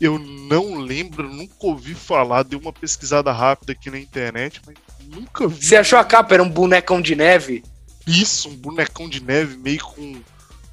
[0.00, 5.48] eu não lembro, nunca ouvi falar, dei uma pesquisada rápida aqui na internet, mas nunca
[5.48, 5.64] vi.
[5.64, 6.34] Você achou a capa?
[6.34, 7.64] Era um bonecão de neve?
[8.08, 10.20] Isso, um bonecão de neve meio com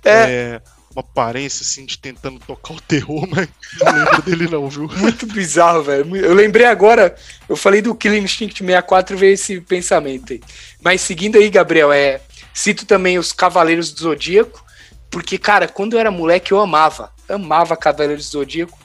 [0.04, 0.12] É.
[0.12, 0.62] é,
[0.96, 3.50] uma aparência assim de tentando tocar o terror, mas
[3.82, 4.88] não lembro dele não, viu?
[4.96, 6.16] Muito bizarro, velho.
[6.16, 7.16] Eu lembrei agora,
[7.50, 10.42] eu falei do Killer Instinct 64 veio esse pensamento aí.
[10.82, 12.22] Mas seguindo aí, Gabriel, é,
[12.54, 14.64] cito também os Cavaleiros do Zodíaco,
[15.12, 18.78] porque, cara, quando eu era moleque eu amava, amava Cavaleiros do Zodíaco,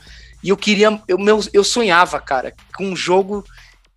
[0.42, 3.44] e eu queria, eu, meu, eu sonhava, cara, com um jogo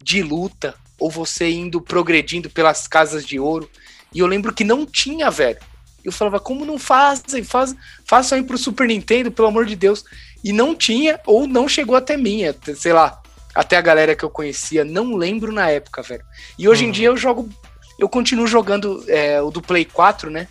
[0.01, 3.69] de luta, ou você indo progredindo pelas casas de ouro,
[4.13, 5.59] e eu lembro que não tinha, velho.
[6.03, 7.43] Eu falava, como não fazem?
[7.43, 7.73] Faz,
[8.05, 10.03] façam aí pro Super Nintendo, pelo amor de Deus.
[10.43, 13.21] E não tinha, ou não chegou até mim, até- sei lá,
[13.55, 16.23] até a galera que eu conhecia, não lembro na época, velho.
[16.59, 16.91] E hoje em Uhum.
[16.91, 17.49] dia eu jogo,
[17.97, 20.47] eu continuo jogando é, o do Play 4, né?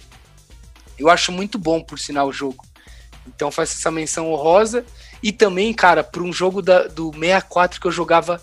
[0.98, 2.64] Eu acho muito bom, por sinal, o jogo.
[3.26, 4.84] Então faço essa menção honrosa.
[5.22, 8.40] E também, cara, para um jogo da- do 64 que eu jogava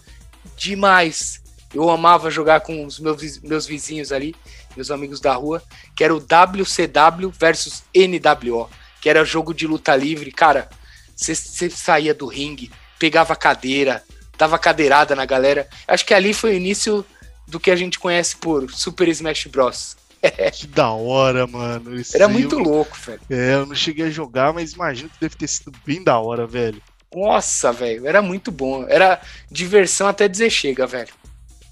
[0.55, 1.41] demais.
[1.73, 4.35] Eu amava jogar com os meus, meus vizinhos ali,
[4.75, 5.61] meus amigos da rua,
[5.95, 8.69] que era o WCW versus NWO,
[9.01, 10.31] que era jogo de luta livre.
[10.31, 10.69] Cara,
[11.15, 14.03] você saía do ringue, pegava cadeira,
[14.37, 15.67] dava cadeirada na galera.
[15.87, 17.05] Acho que ali foi o início
[17.47, 19.97] do que a gente conhece por Super Smash Bros.
[20.53, 21.95] Que da hora, mano.
[21.95, 23.21] Isso Era muito eu, louco, velho.
[23.29, 26.45] É, eu não cheguei a jogar, mas imagino que deve ter sido bem da hora,
[26.45, 26.81] velho.
[27.15, 28.85] Nossa, velho, era muito bom.
[28.87, 31.13] Era diversão até dizer chega, velho.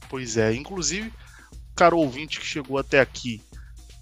[0.09, 1.11] Pois é, inclusive,
[1.78, 3.39] o cara ouvinte que chegou até aqui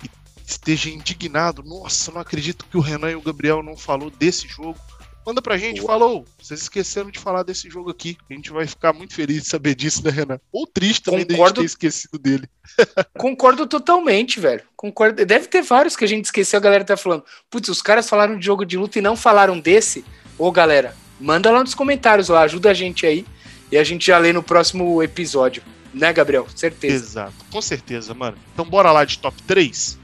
[0.02, 0.10] e
[0.48, 4.80] esteja indignado, nossa, não acredito que o Renan e o Gabriel não falou desse jogo.
[5.26, 5.94] Manda pra gente, Boa.
[5.94, 6.26] falou.
[6.40, 8.16] Vocês esqueceram de falar desse jogo aqui.
[8.30, 10.40] A gente vai ficar muito feliz de saber disso, né, Renan?
[10.54, 11.62] Ou triste também de Concordo.
[11.62, 12.48] ter esquecido dele.
[13.18, 14.62] Concordo totalmente, velho.
[14.78, 15.26] Concordo.
[15.26, 17.26] Deve ter vários que a gente esqueceu, a galera tá falando.
[17.50, 20.06] Putz, os caras falaram de jogo de luta e não falaram desse.
[20.38, 23.26] Ô, galera, manda lá nos comentários lá, ajuda a gente aí.
[23.72, 25.64] E a gente já lê no próximo episódio.
[25.96, 26.46] Né, Gabriel?
[26.54, 26.96] Certeza.
[27.06, 28.38] Exato, com certeza, mano.
[28.54, 29.98] Então bora lá de top 3?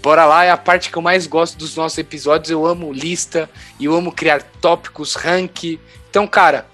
[0.00, 2.50] Bora lá, é a parte que eu mais gosto dos nossos episódios.
[2.50, 5.78] Eu amo lista, e eu amo criar tópicos, rank.
[6.10, 6.66] Então, cara,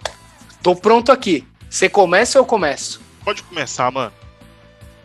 [0.63, 1.47] tô pronto aqui.
[1.69, 3.01] Você começa ou eu começo?
[3.25, 4.13] Pode começar, mano.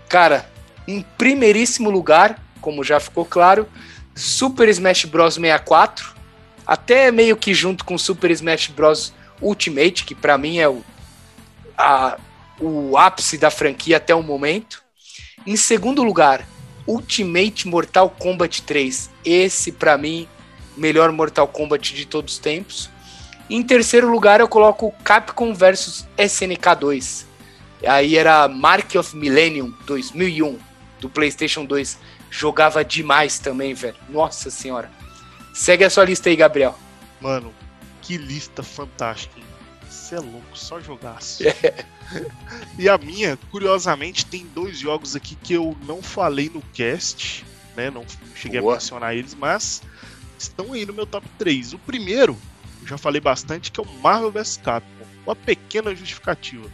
[0.09, 0.49] Cara,
[0.87, 3.67] em primeiríssimo lugar, como já ficou claro,
[4.15, 6.13] Super Smash Bros 64,
[6.67, 10.81] até meio que junto com Super Smash Bros Ultimate, que pra mim é o,
[11.77, 12.17] a-
[12.59, 14.83] o ápice da franquia até o momento.
[15.45, 16.47] Em segundo lugar,
[16.87, 19.09] Ultimate Mortal Kombat 3.
[19.25, 20.27] Esse pra mim,
[20.77, 22.89] melhor Mortal Kombat de todos os tempos.
[23.49, 27.27] Em terceiro lugar, eu coloco Capcom vs SNK 2.
[27.85, 30.57] Aí era Mark of Millennium 2001
[30.99, 31.99] do PlayStation 2.
[32.29, 33.95] Jogava demais também, velho.
[34.09, 34.89] Nossa senhora.
[35.53, 36.77] Segue a sua lista aí, Gabriel.
[37.21, 37.53] Mano,
[38.01, 39.39] que lista fantástica?
[39.87, 41.43] Você é louco, só jogaço.
[42.77, 47.45] e a minha, curiosamente, tem dois jogos aqui que eu não falei no cast,
[47.75, 47.89] né?
[47.89, 48.73] Não cheguei Boa.
[48.73, 49.81] a mencionar eles, mas
[50.37, 51.73] estão aí no meu top 3.
[51.73, 52.37] O primeiro,
[52.81, 55.05] eu já falei bastante, que é o Marvel vs Capcom.
[55.25, 56.69] Uma pequena justificativa.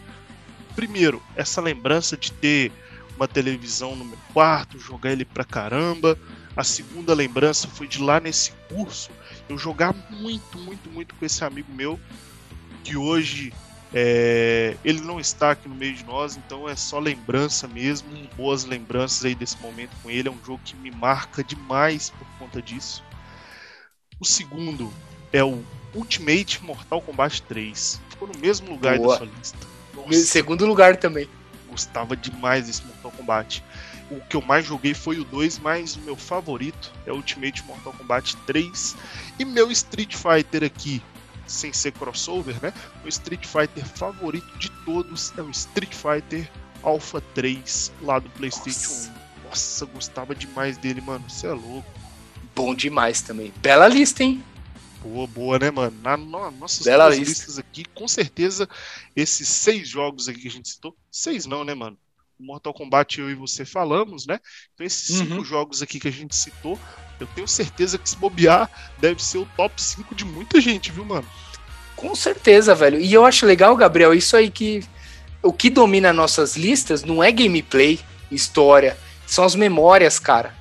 [0.76, 2.72] Primeiro, essa lembrança de ter
[3.16, 6.18] uma televisão no meu quarto, jogar ele pra caramba.
[6.56, 9.12] A segunda lembrança foi de lá nesse curso
[9.50, 12.00] eu jogar muito, muito, muito com esse amigo meu,
[12.84, 13.52] que hoje
[13.94, 18.64] é, ele não está aqui no meio de nós, então é só lembrança mesmo, boas
[18.64, 20.28] lembranças aí desse momento com ele.
[20.28, 23.04] É um jogo que me marca demais por conta disso.
[24.20, 24.94] O segundo
[25.34, 25.64] é o
[25.96, 28.02] Ultimate Mortal Kombat 3.
[28.10, 29.18] Ficou no mesmo lugar Boa.
[29.18, 29.58] da sua lista.
[29.96, 31.28] Nossa, segundo lugar também.
[31.68, 33.64] gostava demais desse Mortal Kombat.
[34.12, 37.64] O que eu mais joguei foi o 2, mas o meu favorito é o Ultimate
[37.64, 38.96] Mortal Kombat 3.
[39.40, 41.02] E meu Street Fighter aqui,
[41.50, 42.74] sem ser crossover, né?
[43.02, 46.50] Meu Street Fighter favorito de todos é o Street Fighter
[46.82, 49.12] Alpha 3, lá do PlayStation Nossa.
[49.12, 49.14] 1.
[49.44, 51.30] Nossa, gostava demais dele, mano.
[51.30, 52.00] Você é louco.
[52.56, 53.54] Bom demais também.
[53.58, 54.44] Bela lista, hein?
[55.02, 55.98] Boa, boa, né, mano?
[56.02, 57.24] Na, na nossas Bela lista.
[57.24, 58.68] listas aqui, com certeza,
[59.16, 61.98] esses seis jogos aqui que a gente citou, seis não, né, mano?
[62.38, 64.40] O Mortal Kombat eu e você falamos, né?
[64.74, 65.18] Então esses Uhum.
[65.28, 66.78] cinco jogos aqui que a gente citou,
[67.20, 71.06] eu tenho certeza que se bobear, deve ser o top 5 de muita gente, viu,
[71.06, 71.26] mano?
[71.96, 73.00] Com certeza, velho.
[73.00, 74.84] E eu acho legal, Gabriel, isso aí que
[75.42, 78.00] o que domina nossas listas não é gameplay,
[78.32, 80.54] história, são as memórias, cara.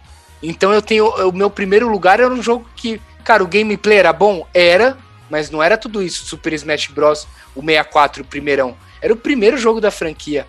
[0.43, 4.13] Então eu tenho o meu primeiro lugar era um jogo que, cara, o gameplay era
[4.13, 4.97] bom, era,
[5.29, 6.25] mas não era tudo isso.
[6.25, 8.77] Super Smash Bros, o 64, o primeirão.
[9.01, 10.47] Era o primeiro jogo da franquia.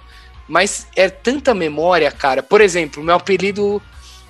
[0.48, 2.42] Mas é tanta memória, cara.
[2.42, 3.82] Por exemplo, meu apelido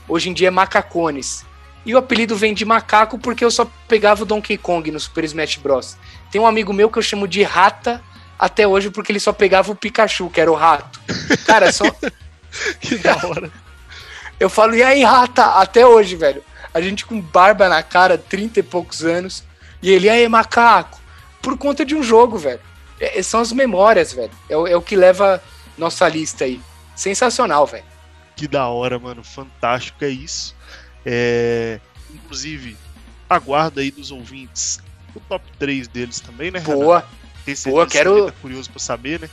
[0.07, 1.45] hoje em dia é Macacones.
[1.85, 5.23] E o apelido vem de macaco porque eu só pegava o Donkey Kong no Super
[5.23, 5.97] Smash Bros.
[6.31, 8.01] Tem um amigo meu que eu chamo de Rata
[8.37, 10.99] até hoje porque ele só pegava o Pikachu, que era o rato.
[11.45, 11.85] Cara, só
[12.81, 13.51] Que da hora.
[14.39, 15.45] eu falo, e aí, Rata?
[15.59, 16.43] Até hoje, velho.
[16.73, 19.43] A gente com barba na cara, 30 e poucos anos.
[19.81, 20.99] E ele, e aí, macaco?
[21.41, 22.59] Por conta de um jogo, velho.
[22.99, 24.31] É- são as memórias, velho.
[24.49, 25.41] É, o- é o que leva
[25.77, 26.61] nossa lista aí.
[26.95, 27.85] Sensacional, velho.
[28.35, 29.23] Que da hora, mano.
[29.23, 30.55] Fantástico, é isso.
[31.05, 31.79] É,
[32.13, 32.75] Inclusive,
[33.29, 34.79] aguarda aí dos ouvintes
[35.15, 36.59] o top 3 deles também, né?
[36.59, 37.07] Boa.
[37.65, 39.29] Boa, que quero- você tá curioso pra saber, né?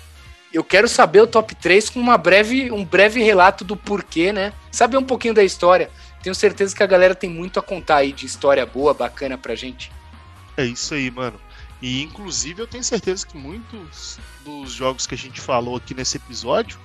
[0.52, 4.52] Eu quero saber o top 3 com uma breve, um breve relato do porquê, né?
[4.70, 5.90] Saber um pouquinho da história.
[6.22, 9.54] Tenho certeza que a galera tem muito a contar aí de história boa, bacana pra
[9.54, 9.92] gente.
[10.56, 11.38] É isso aí, mano.
[11.82, 16.16] E inclusive eu tenho certeza que muitos dos jogos que a gente falou aqui nesse
[16.16, 16.78] episódio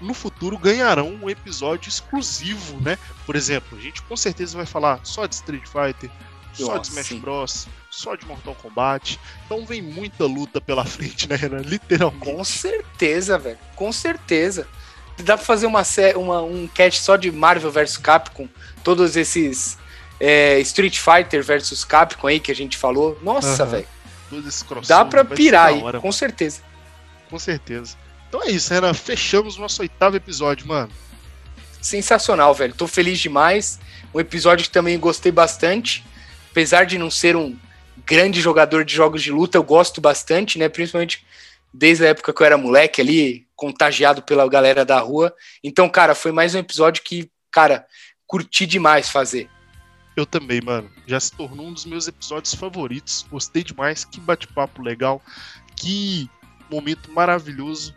[0.00, 2.98] no futuro ganharão um episódio exclusivo, né?
[3.24, 6.10] Por exemplo, a gente com certeza vai falar só de Street Fighter,
[6.52, 7.18] só Nossa, de Smash sim.
[7.18, 9.18] Bros, só de Mortal Kombat.
[9.44, 11.62] Então vem muita luta pela frente, né, Renan?
[11.62, 12.24] Literalmente.
[12.24, 13.58] Com certeza, velho.
[13.74, 14.66] Com certeza.
[15.18, 15.82] Dá pra fazer uma,
[16.16, 18.46] uma- um catch só de Marvel vs Capcom,
[18.84, 19.78] todos esses
[20.20, 23.18] é, Street Fighter vs Capcom aí que a gente falou.
[23.22, 23.72] Nossa, Aham.
[23.72, 23.88] velho.
[24.86, 26.60] Dá pra pirar aí, com certeza.
[27.30, 27.96] com certeza.
[28.28, 28.94] Então é isso, Renan.
[28.94, 30.90] Fechamos o nosso oitavo episódio, mano.
[31.80, 32.74] Sensacional, velho.
[32.74, 33.78] Tô feliz demais.
[34.14, 36.04] Um episódio que também gostei bastante.
[36.50, 37.56] Apesar de não ser um
[38.04, 40.68] grande jogador de jogos de luta, eu gosto bastante, né?
[40.68, 41.24] Principalmente
[41.72, 45.34] desde a época que eu era moleque ali, contagiado pela galera da rua.
[45.62, 47.86] Então, cara, foi mais um episódio que, cara,
[48.26, 49.48] curti demais fazer.
[50.16, 50.90] Eu também, mano.
[51.06, 53.26] Já se tornou um dos meus episódios favoritos.
[53.30, 54.04] Gostei demais.
[54.04, 55.22] Que bate-papo legal.
[55.76, 56.28] Que
[56.70, 57.94] momento maravilhoso.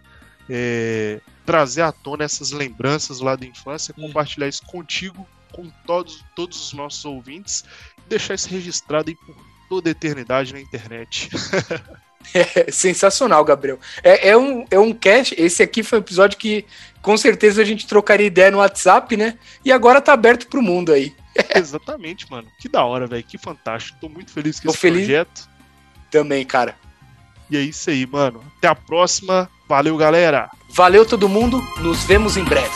[0.49, 6.67] É, trazer à tona essas lembranças lá da infância, compartilhar isso contigo, com todos, todos
[6.67, 7.63] os nossos ouvintes,
[8.05, 9.35] e deixar isso registrado aí por
[9.67, 11.29] toda a eternidade na internet.
[12.33, 13.79] É sensacional, Gabriel.
[14.03, 15.33] É, é um, é um cast.
[15.37, 16.65] Esse aqui foi um episódio que
[17.01, 19.39] com certeza a gente trocaria ideia no WhatsApp, né?
[19.63, 21.15] E agora tá aberto pro mundo aí.
[21.55, 22.47] Exatamente, mano.
[22.59, 23.23] Que da hora, velho.
[23.23, 23.97] Que fantástico.
[24.01, 25.05] Tô muito feliz com Tô esse feliz.
[25.05, 25.49] projeto.
[26.11, 26.75] Também, cara.
[27.49, 28.43] E é isso aí, mano.
[28.57, 29.49] Até a próxima.
[29.69, 30.49] Valeu, galera.
[30.67, 31.61] Valeu todo mundo.
[31.79, 32.73] Nos vemos em breve.